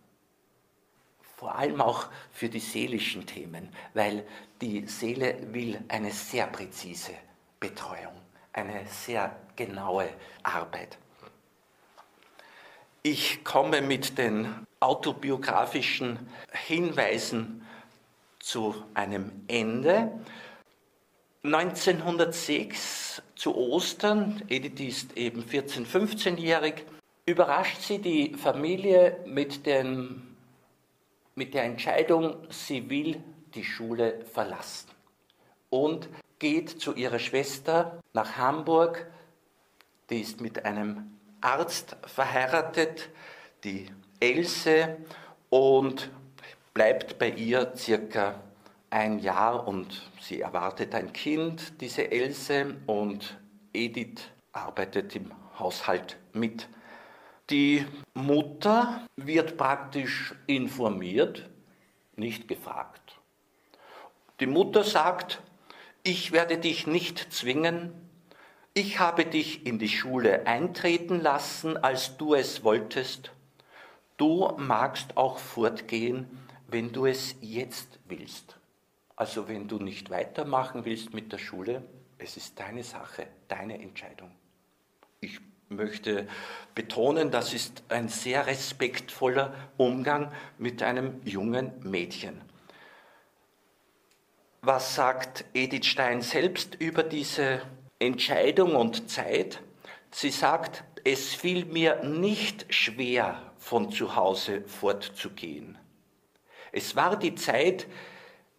Vor 1.42 1.56
allem 1.56 1.82
auch 1.82 2.06
für 2.32 2.50
die 2.50 2.60
seelischen 2.60 3.26
Themen, 3.26 3.70
weil 3.96 4.28
die 4.62 4.86
Seele 4.86 5.36
will 5.52 5.84
eine 5.88 6.12
sehr 6.12 6.46
präzise 6.46 7.14
Betreuung, 7.60 8.14
eine 8.54 8.86
sehr 8.86 9.36
genaue 9.56 10.08
Arbeit. 10.44 11.00
Ich 13.02 13.44
komme 13.44 13.82
mit 13.82 14.20
den 14.20 14.68
autobiografischen 14.80 16.20
Hinweisen 16.52 17.66
zu 18.38 18.76
einem 18.94 19.32
Ende. 19.48 20.12
1906 21.42 23.24
zu 23.34 23.56
Ostern, 23.56 24.44
Edith 24.48 24.80
ist 24.80 25.18
eben 25.18 25.42
14, 25.42 25.88
15-jährig, 25.88 26.86
überrascht 27.26 27.82
sie 27.82 27.98
die 27.98 28.36
Familie 28.36 29.18
mit, 29.26 29.66
den, 29.66 30.31
mit 31.36 31.54
der 31.54 31.64
Entscheidung, 31.64 32.48
sie 32.50 32.90
will 32.90 33.24
die 33.54 33.64
Schule 33.64 34.26
verlassen 34.26 34.90
und 35.70 36.10
geht 36.40 36.70
zu 36.82 36.96
ihrer 36.96 37.20
Schwester 37.20 38.00
nach 38.14 38.38
Hamburg. 38.38 39.10
Die 40.10 40.22
ist 40.22 40.42
mit 40.42 40.66
einem 40.66 41.20
Arzt 41.42 41.96
verheiratet, 42.06 43.10
die 43.64 43.88
Else, 44.20 44.98
und 45.50 46.10
bleibt 46.74 47.20
bei 47.20 47.30
ihr 47.30 47.74
circa 47.76 48.42
ein 48.90 49.20
Jahr 49.20 49.68
und 49.68 50.10
sie 50.22 50.42
erwartet 50.42 50.96
ein 50.96 51.14
Kind, 51.14 51.82
diese 51.82 52.12
Else, 52.12 52.76
und 52.88 53.38
Edith 53.74 54.22
arbeitet 54.54 55.16
im 55.16 55.32
Haushalt 55.58 56.18
mit. 56.34 56.68
Die 57.52 57.86
Mutter 58.14 59.06
wird 59.18 59.58
praktisch 59.58 60.34
informiert, 60.48 61.50
nicht 62.16 62.48
gefragt. 62.48 63.20
Die 64.40 64.46
Mutter 64.46 64.86
sagt, 64.86 65.42
ich 66.02 66.32
werde 66.32 66.58
dich 66.58 66.88
nicht 66.88 67.34
zwingen, 67.34 67.92
ich 68.74 69.00
habe 69.00 69.26
dich 69.26 69.66
in 69.66 69.80
die 69.80 69.90
Schule 69.90 70.48
eintreten 70.48 71.20
lassen, 71.20 71.76
als 71.76 72.16
du 72.16 72.36
es 72.36 72.64
wolltest. 72.64 73.34
Du 74.16 74.54
magst 74.58 75.18
auch 75.18 75.38
fortgehen, 75.38 76.28
wenn 76.68 76.94
du 76.94 77.06
es 77.06 77.36
jetzt 77.42 78.00
willst. 78.06 78.56
Also 79.18 79.50
wenn 79.50 79.68
du 79.68 79.78
nicht 79.78 80.10
weitermachen 80.10 80.86
willst 80.86 81.14
mit 81.14 81.34
der 81.34 81.38
Schule, 81.38 81.84
es 82.18 82.38
ist 82.38 82.58
deine 82.58 82.84
Sache, 82.84 83.28
deine 83.50 83.82
Entscheidung. 83.82 84.32
Ich 85.20 85.42
möchte 85.72 86.28
betonen, 86.76 87.32
das 87.32 87.54
ist 87.54 87.84
ein 87.90 88.10
sehr 88.10 88.46
respektvoller 88.46 89.54
Umgang 89.78 90.32
mit 90.58 90.84
einem 90.84 91.22
jungen 91.26 91.72
Mädchen. 91.84 92.42
Was 94.62 94.96
sagt 94.96 95.46
Edith 95.54 95.88
Stein 95.88 96.22
selbst 96.22 96.76
über 96.76 97.04
diese 97.04 97.62
Entscheidung 97.98 98.76
und 98.76 99.10
Zeit? 99.10 99.62
Sie 100.12 100.30
sagt, 100.30 100.84
es 101.04 101.34
fiel 101.34 101.66
mir 101.66 102.04
nicht 102.04 102.72
schwer, 102.74 103.52
von 103.58 103.92
zu 103.92 104.16
Hause 104.16 104.62
fortzugehen. 104.68 105.78
Es 106.72 106.96
war 106.96 107.18
die 107.18 107.36
Zeit, 107.36 107.88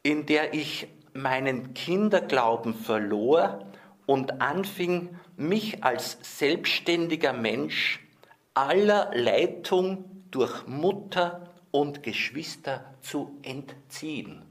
in 0.03 0.27
der 0.27 0.55
ich 0.55 0.89
meinen 1.13 1.75
Kinderglauben 1.75 2.75
verlor 2.75 3.72
und 4.13 4.43
anfing, 4.43 5.19
mich 5.39 5.83
als 5.83 6.19
selbstständiger 6.21 7.33
Mensch 7.33 7.99
aller 8.53 9.11
Leitung 9.15 10.27
durch 10.31 10.67
Mutter 10.67 11.51
und 11.71 12.03
Geschwister 12.03 12.95
zu 13.01 13.39
entziehen. 13.41 14.45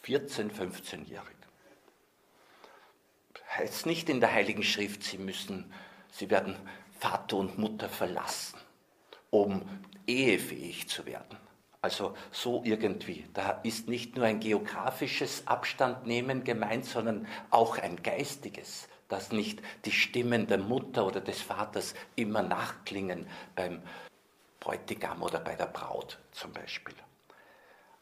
14, 0.00 0.52
15-jährig. 0.52 1.36
Heißt 3.58 3.84
nicht 3.84 4.08
in 4.08 4.20
der 4.20 4.32
Heiligen 4.32 4.62
Schrift, 4.62 5.02
sie 5.02 5.18
müssen, 5.18 5.70
sie 6.10 6.30
werden 6.30 6.56
Vater 6.98 7.36
und 7.36 7.58
Mutter 7.58 7.90
verlassen, 7.90 8.58
um 9.28 9.68
ehefähig 10.06 10.88
zu 10.88 11.04
werden. 11.04 11.43
Also 11.84 12.14
so 12.30 12.62
irgendwie. 12.64 13.26
Da 13.34 13.60
ist 13.62 13.88
nicht 13.88 14.16
nur 14.16 14.24
ein 14.24 14.40
geografisches 14.40 15.46
Abstandnehmen 15.46 16.42
gemeint, 16.42 16.86
sondern 16.86 17.26
auch 17.50 17.76
ein 17.76 18.02
geistiges, 18.02 18.88
dass 19.10 19.32
nicht 19.32 19.60
die 19.84 19.92
Stimmen 19.92 20.46
der 20.46 20.56
Mutter 20.56 21.06
oder 21.06 21.20
des 21.20 21.42
Vaters 21.42 21.92
immer 22.16 22.40
nachklingen 22.40 23.26
beim 23.54 23.82
Bräutigam 24.60 25.22
oder 25.22 25.40
bei 25.40 25.56
der 25.56 25.66
Braut 25.66 26.18
zum 26.32 26.54
Beispiel. 26.54 26.94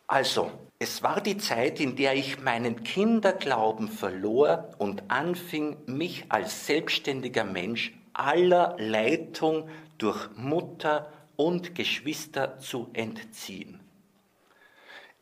Also, 0.07 0.53
es 0.79 1.03
war 1.03 1.21
die 1.21 1.38
Zeit, 1.38 1.81
in 1.81 1.97
der 1.97 2.14
ich 2.14 2.40
meinen 2.40 2.85
Kinderglauben 2.85 3.88
verlor 3.88 4.71
und 4.79 5.11
anfing, 5.11 5.77
mich 5.87 6.27
als 6.29 6.66
selbstständiger 6.66 7.42
Mensch 7.42 7.92
aller 8.12 8.77
Leitung 8.79 9.68
durch 9.99 10.29
Mutter 10.37 11.11
und 11.42 11.74
Geschwister 11.74 12.61
zu 12.61 12.88
entziehen. 12.92 13.81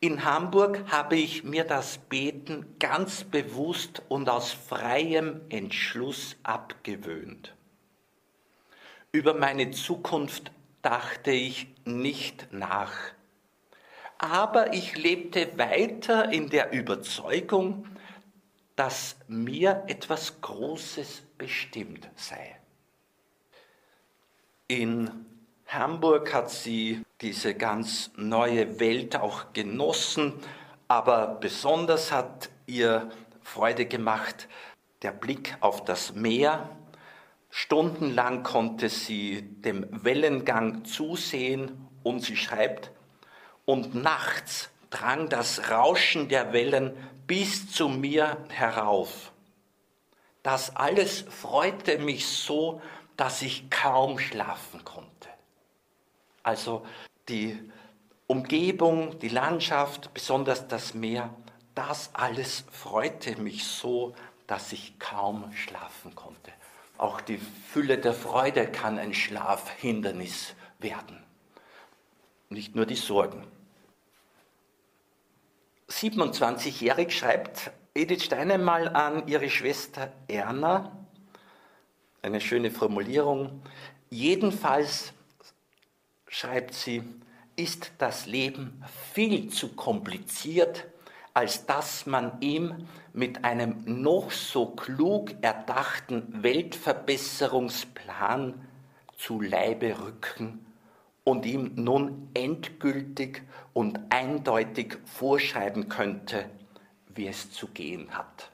In 0.00 0.22
Hamburg 0.22 0.84
habe 0.92 1.16
ich 1.16 1.44
mir 1.44 1.64
das 1.64 1.96
Beten 1.96 2.76
ganz 2.78 3.24
bewusst 3.24 4.02
und 4.08 4.28
aus 4.28 4.52
freiem 4.52 5.40
Entschluss 5.48 6.36
abgewöhnt. 6.42 7.54
Über 9.12 9.32
meine 9.32 9.70
Zukunft 9.70 10.52
dachte 10.82 11.30
ich 11.30 11.68
nicht 11.86 12.52
nach. 12.52 12.92
Aber 14.18 14.74
ich 14.74 14.98
lebte 14.98 15.56
weiter 15.56 16.30
in 16.30 16.50
der 16.50 16.70
Überzeugung, 16.74 17.86
dass 18.76 19.16
mir 19.26 19.84
etwas 19.86 20.42
Großes 20.42 21.22
bestimmt 21.38 22.10
sei. 22.14 22.60
In 24.68 25.29
Hamburg 25.72 26.34
hat 26.34 26.50
sie 26.50 27.04
diese 27.20 27.54
ganz 27.54 28.10
neue 28.16 28.80
Welt 28.80 29.14
auch 29.14 29.52
genossen, 29.52 30.32
aber 30.88 31.38
besonders 31.40 32.10
hat 32.10 32.50
ihr 32.66 33.08
Freude 33.42 33.86
gemacht 33.86 34.48
der 35.02 35.12
Blick 35.12 35.56
auf 35.60 35.84
das 35.84 36.14
Meer. 36.14 36.68
Stundenlang 37.50 38.42
konnte 38.42 38.88
sie 38.88 39.42
dem 39.42 39.86
Wellengang 39.90 40.84
zusehen 40.84 41.86
und 42.02 42.20
sie 42.20 42.36
schreibt, 42.36 42.90
und 43.64 43.94
nachts 43.94 44.70
drang 44.90 45.28
das 45.28 45.70
Rauschen 45.70 46.28
der 46.28 46.52
Wellen 46.52 46.96
bis 47.28 47.70
zu 47.70 47.88
mir 47.88 48.38
herauf. 48.48 49.30
Das 50.42 50.74
alles 50.74 51.20
freute 51.28 51.98
mich 51.98 52.26
so, 52.26 52.82
dass 53.16 53.42
ich 53.42 53.70
kaum 53.70 54.18
schlafen 54.18 54.84
konnte. 54.84 55.29
Also 56.42 56.86
die 57.28 57.58
Umgebung, 58.26 59.18
die 59.18 59.28
Landschaft, 59.28 60.14
besonders 60.14 60.68
das 60.68 60.94
Meer, 60.94 61.34
das 61.74 62.10
alles 62.14 62.64
freute 62.70 63.40
mich 63.40 63.64
so, 63.64 64.14
dass 64.46 64.72
ich 64.72 64.98
kaum 64.98 65.52
schlafen 65.52 66.14
konnte. 66.14 66.52
Auch 66.98 67.20
die 67.20 67.38
Fülle 67.38 67.98
der 67.98 68.14
Freude 68.14 68.66
kann 68.66 68.98
ein 68.98 69.14
Schlafhindernis 69.14 70.54
werden, 70.78 71.22
nicht 72.48 72.74
nur 72.74 72.86
die 72.86 72.96
Sorgen. 72.96 73.46
27-jährig 75.88 77.16
schreibt 77.16 77.70
Edith 77.94 78.24
Stein 78.24 78.50
einmal 78.50 78.88
an 78.88 79.26
ihre 79.26 79.50
Schwester 79.50 80.12
Erna, 80.28 80.92
eine 82.22 82.40
schöne 82.40 82.70
Formulierung, 82.70 83.62
jedenfalls 84.10 85.12
schreibt 86.30 86.72
sie, 86.74 87.02
ist 87.56 87.92
das 87.98 88.24
Leben 88.24 88.82
viel 89.12 89.50
zu 89.50 89.74
kompliziert, 89.74 90.86
als 91.34 91.66
dass 91.66 92.06
man 92.06 92.40
ihm 92.40 92.88
mit 93.12 93.44
einem 93.44 93.82
noch 93.84 94.30
so 94.30 94.64
klug 94.66 95.34
erdachten 95.42 96.42
Weltverbesserungsplan 96.42 98.66
zu 99.16 99.40
Leibe 99.40 100.00
rücken 100.00 100.64
und 101.24 101.44
ihm 101.44 101.72
nun 101.74 102.30
endgültig 102.34 103.42
und 103.74 103.98
eindeutig 104.10 104.98
vorschreiben 105.04 105.88
könnte, 105.88 106.48
wie 107.08 107.26
es 107.26 107.50
zu 107.52 107.66
gehen 107.66 108.16
hat. 108.16 108.52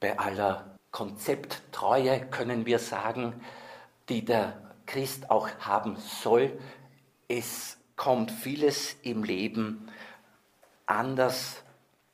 Bei 0.00 0.18
aller 0.18 0.76
Konzepttreue 0.90 2.26
können 2.26 2.66
wir 2.66 2.80
sagen, 2.80 3.40
die 4.08 4.24
der 4.24 4.69
Christ 4.90 5.30
auch 5.30 5.48
haben 5.60 5.96
soll. 5.96 6.58
Es 7.28 7.78
kommt 7.94 8.32
vieles 8.32 8.96
im 9.02 9.22
Leben 9.22 9.88
anders 10.84 11.62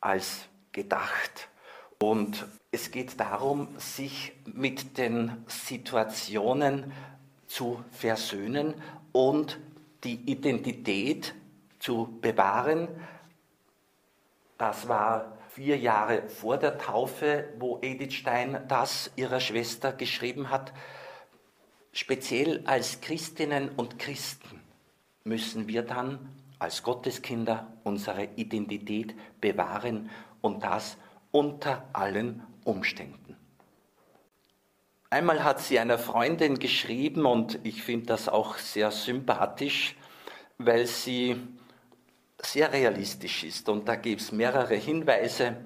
als 0.01 0.47
gedacht. 0.73 1.49
Und 1.99 2.47
es 2.71 2.91
geht 2.91 3.19
darum, 3.19 3.69
sich 3.79 4.33
mit 4.45 4.99
den 4.99 5.43
Situationen 5.47 6.93
zu 7.47 7.83
versöhnen 7.93 8.75
und 9.12 9.59
die 10.05 10.17
Identität 10.31 11.35
zu 11.79 12.19
bewahren. 12.21 12.89
Das 14.59 14.87
war 14.87 15.39
vier 15.49 15.79
Jahre 15.79 16.29
vor 16.29 16.59
der 16.59 16.77
Taufe, 16.77 17.49
wo 17.59 17.79
Edith 17.81 18.12
Stein 18.12 18.62
das 18.69 19.11
ihrer 19.17 19.41
Schwester 19.41 19.93
geschrieben 19.93 20.51
hat. 20.51 20.75
Speziell 21.97 22.61
als 22.67 23.01
Christinnen 23.01 23.71
und 23.71 23.99
Christen 23.99 24.61
müssen 25.25 25.67
wir 25.67 25.81
dann 25.81 26.29
als 26.59 26.83
Gotteskinder 26.83 27.73
unsere 27.85 28.25
Identität 28.37 29.15
bewahren 29.41 30.11
und 30.43 30.63
das 30.63 30.99
unter 31.31 31.89
allen 31.95 32.43
Umständen. 32.65 33.35
Einmal 35.09 35.43
hat 35.43 35.61
sie 35.61 35.79
einer 35.79 35.99
Freundin 35.99 36.59
geschrieben 36.59 37.25
und 37.25 37.61
ich 37.63 37.83
finde 37.83 38.09
das 38.09 38.29
auch 38.29 38.59
sehr 38.59 38.91
sympathisch, 38.91 39.97
weil 40.59 40.87
sie 40.87 41.37
sehr 42.43 42.75
realistisch 42.75 43.43
ist 43.43 43.71
und 43.71 43.89
da 43.89 43.97
gibt 43.97 44.21
es 44.21 44.33
mehrere 44.33 44.75
Hinweise. 44.75 45.57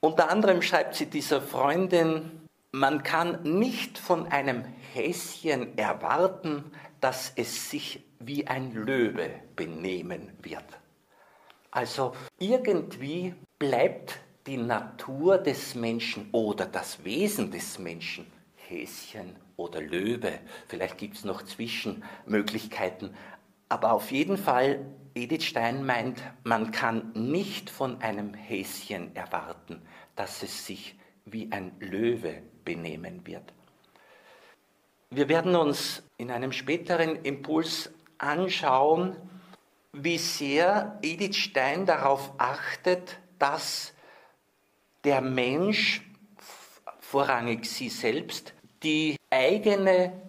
Unter 0.00 0.30
anderem 0.30 0.62
schreibt 0.62 0.94
sie 0.94 1.04
dieser 1.04 1.42
Freundin, 1.42 2.45
man 2.76 3.02
kann 3.02 3.42
nicht 3.58 3.96
von 3.96 4.26
einem 4.26 4.62
Häschen 4.92 5.78
erwarten, 5.78 6.72
dass 7.00 7.32
es 7.34 7.70
sich 7.70 8.04
wie 8.18 8.46
ein 8.46 8.74
Löwe 8.74 9.30
benehmen 9.56 10.34
wird. 10.42 10.64
Also 11.70 12.12
irgendwie 12.38 13.34
bleibt 13.58 14.20
die 14.46 14.58
Natur 14.58 15.38
des 15.38 15.74
Menschen 15.74 16.28
oder 16.32 16.66
das 16.66 17.02
Wesen 17.02 17.50
des 17.50 17.78
Menschen 17.78 18.26
Häschen 18.56 19.36
oder 19.56 19.80
Löwe. 19.80 20.38
Vielleicht 20.68 20.98
gibt 20.98 21.16
es 21.16 21.24
noch 21.24 21.42
Zwischenmöglichkeiten. 21.42 23.14
Aber 23.70 23.92
auf 23.92 24.12
jeden 24.12 24.36
Fall, 24.36 24.84
Edith 25.14 25.44
Stein 25.44 25.86
meint, 25.86 26.22
man 26.44 26.72
kann 26.72 27.10
nicht 27.14 27.70
von 27.70 28.02
einem 28.02 28.34
Häschen 28.34 29.16
erwarten, 29.16 29.80
dass 30.14 30.42
es 30.42 30.66
sich 30.66 30.98
wie 31.24 31.50
ein 31.50 31.72
Löwe 31.80 32.42
benehmen 32.66 33.26
wird. 33.26 33.54
Wir 35.08 35.30
werden 35.30 35.56
uns 35.56 36.02
in 36.18 36.30
einem 36.30 36.52
späteren 36.52 37.22
Impuls 37.22 37.90
anschauen, 38.18 39.16
wie 39.92 40.18
sehr 40.18 40.98
Edith 41.00 41.36
Stein 41.36 41.86
darauf 41.86 42.34
achtet, 42.36 43.18
dass 43.38 43.94
der 45.04 45.22
Mensch, 45.22 46.02
vorrangig 47.00 47.64
sie 47.64 47.88
selbst, 47.88 48.52
die 48.82 49.16
eigene 49.30 50.20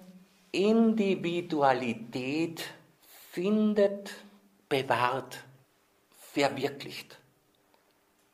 Individualität 0.51 2.63
findet, 3.31 4.13
bewahrt, 4.69 5.43
verwirklicht. 6.33 7.19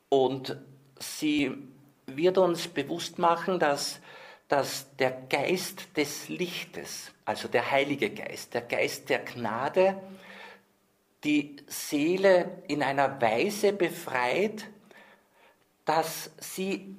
Und 0.08 0.56
sie 0.98 1.68
wird 2.06 2.38
uns 2.38 2.68
bewusst 2.68 3.18
machen, 3.18 3.58
dass, 3.58 4.00
dass 4.48 4.94
der 4.96 5.10
Geist 5.28 5.96
des 5.96 6.28
Lichtes, 6.28 7.12
also 7.24 7.48
der 7.48 7.70
Heilige 7.70 8.10
Geist, 8.10 8.54
der 8.54 8.62
Geist 8.62 9.08
der 9.08 9.20
Gnade, 9.20 10.00
die 11.24 11.56
Seele 11.66 12.62
in 12.68 12.82
einer 12.82 13.20
Weise 13.20 13.72
befreit, 13.72 14.70
dass 15.84 16.30
sie 16.38 16.96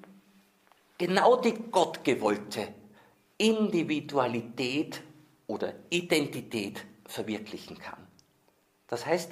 genau 0.97 1.35
die 1.37 1.53
gottgewollte 1.53 2.67
Individualität 3.37 5.01
oder 5.47 5.73
Identität 5.89 6.85
verwirklichen 7.05 7.77
kann. 7.77 8.07
Das 8.87 9.05
heißt, 9.05 9.31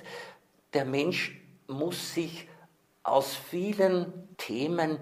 der 0.73 0.85
Mensch 0.85 1.39
muss 1.67 2.13
sich 2.13 2.47
aus 3.03 3.35
vielen 3.35 4.35
Themen 4.37 4.97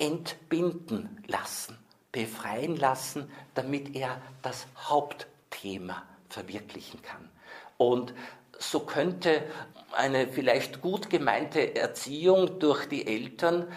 entbinden 0.00 1.22
lassen, 1.28 1.78
befreien 2.10 2.76
lassen, 2.76 3.30
damit 3.54 3.94
er 3.94 4.20
das 4.42 4.66
Hauptthema 4.76 6.02
verwirklichen 6.28 7.00
kann. 7.02 7.28
Und 7.76 8.14
so 8.58 8.80
könnte 8.80 9.42
eine 9.92 10.28
vielleicht 10.28 10.80
gut 10.80 11.10
gemeinte 11.10 11.76
Erziehung 11.76 12.58
durch 12.58 12.86
die 12.86 13.06
Eltern 13.06 13.68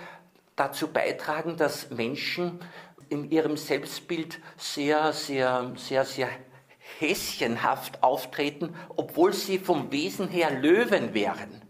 dazu 0.55 0.87
beitragen, 0.87 1.57
dass 1.57 1.89
Menschen 1.89 2.59
in 3.09 3.31
ihrem 3.31 3.57
Selbstbild 3.57 4.39
sehr, 4.57 5.13
sehr, 5.13 5.73
sehr, 5.75 6.05
sehr 6.05 6.29
häschenhaft 6.99 8.03
auftreten, 8.03 8.75
obwohl 8.95 9.33
sie 9.33 9.57
vom 9.59 9.91
Wesen 9.91 10.27
her 10.27 10.51
Löwen 10.51 11.13
wären. 11.13 11.61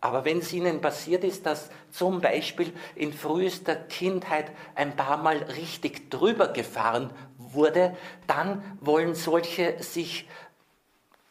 Aber 0.00 0.24
wenn 0.24 0.38
es 0.38 0.52
ihnen 0.52 0.80
passiert 0.80 1.24
ist, 1.24 1.46
dass 1.46 1.70
zum 1.90 2.20
Beispiel 2.20 2.72
in 2.94 3.12
frühester 3.12 3.74
Kindheit 3.74 4.52
ein 4.74 4.94
paar 4.94 5.16
Mal 5.16 5.38
richtig 5.38 6.10
drüber 6.10 6.48
gefahren 6.48 7.10
wurde, 7.38 7.96
dann 8.26 8.62
wollen 8.80 9.14
solche 9.14 9.82
sich 9.82 10.28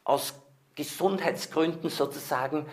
aus 0.03 0.33
Gesundheitsgründen 0.75 1.89
sozusagen 1.89 2.65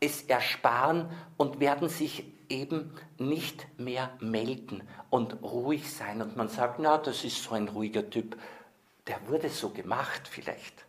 es 0.00 0.22
ersparen 0.22 1.08
und 1.36 1.60
werden 1.60 1.88
sich 1.88 2.24
eben 2.48 2.94
nicht 3.18 3.66
mehr 3.78 4.10
melden 4.20 4.82
und 5.10 5.42
ruhig 5.42 5.92
sein. 5.92 6.22
Und 6.22 6.36
man 6.36 6.48
sagt, 6.48 6.78
na, 6.78 6.98
das 6.98 7.24
ist 7.24 7.42
so 7.42 7.54
ein 7.54 7.68
ruhiger 7.68 8.08
Typ. 8.08 8.36
Der 9.06 9.16
wurde 9.28 9.50
so 9.50 9.70
gemacht 9.70 10.28
vielleicht. 10.28 10.86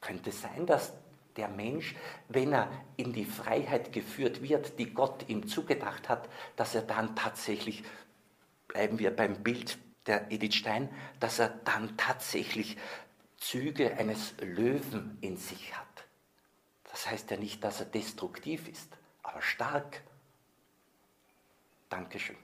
Könnte 0.00 0.32
sein, 0.32 0.66
dass 0.66 0.92
der 1.36 1.48
Mensch, 1.48 1.94
wenn 2.28 2.52
er 2.52 2.70
in 2.96 3.12
die 3.12 3.24
Freiheit 3.24 3.92
geführt 3.92 4.42
wird, 4.42 4.78
die 4.78 4.92
Gott 4.92 5.28
ihm 5.28 5.46
zugedacht 5.46 6.08
hat, 6.08 6.28
dass 6.56 6.74
er 6.74 6.82
dann 6.82 7.16
tatsächlich, 7.16 7.82
bleiben 8.68 8.98
wir 8.98 9.14
beim 9.14 9.42
Bild 9.42 9.78
der 10.06 10.30
Edith 10.30 10.54
Stein, 10.54 10.88
dass 11.18 11.38
er 11.38 11.48
dann 11.48 11.96
tatsächlich 11.96 12.76
Züge 13.36 13.96
eines 13.96 14.34
Löwen 14.40 15.18
in 15.20 15.36
sich 15.36 15.76
hat. 15.76 15.86
Das 16.90 17.10
heißt 17.10 17.30
ja 17.30 17.36
nicht, 17.36 17.62
dass 17.64 17.80
er 17.80 17.86
destruktiv 17.86 18.68
ist, 18.68 18.96
aber 19.22 19.40
stark. 19.40 20.02
Dankeschön. 21.88 22.36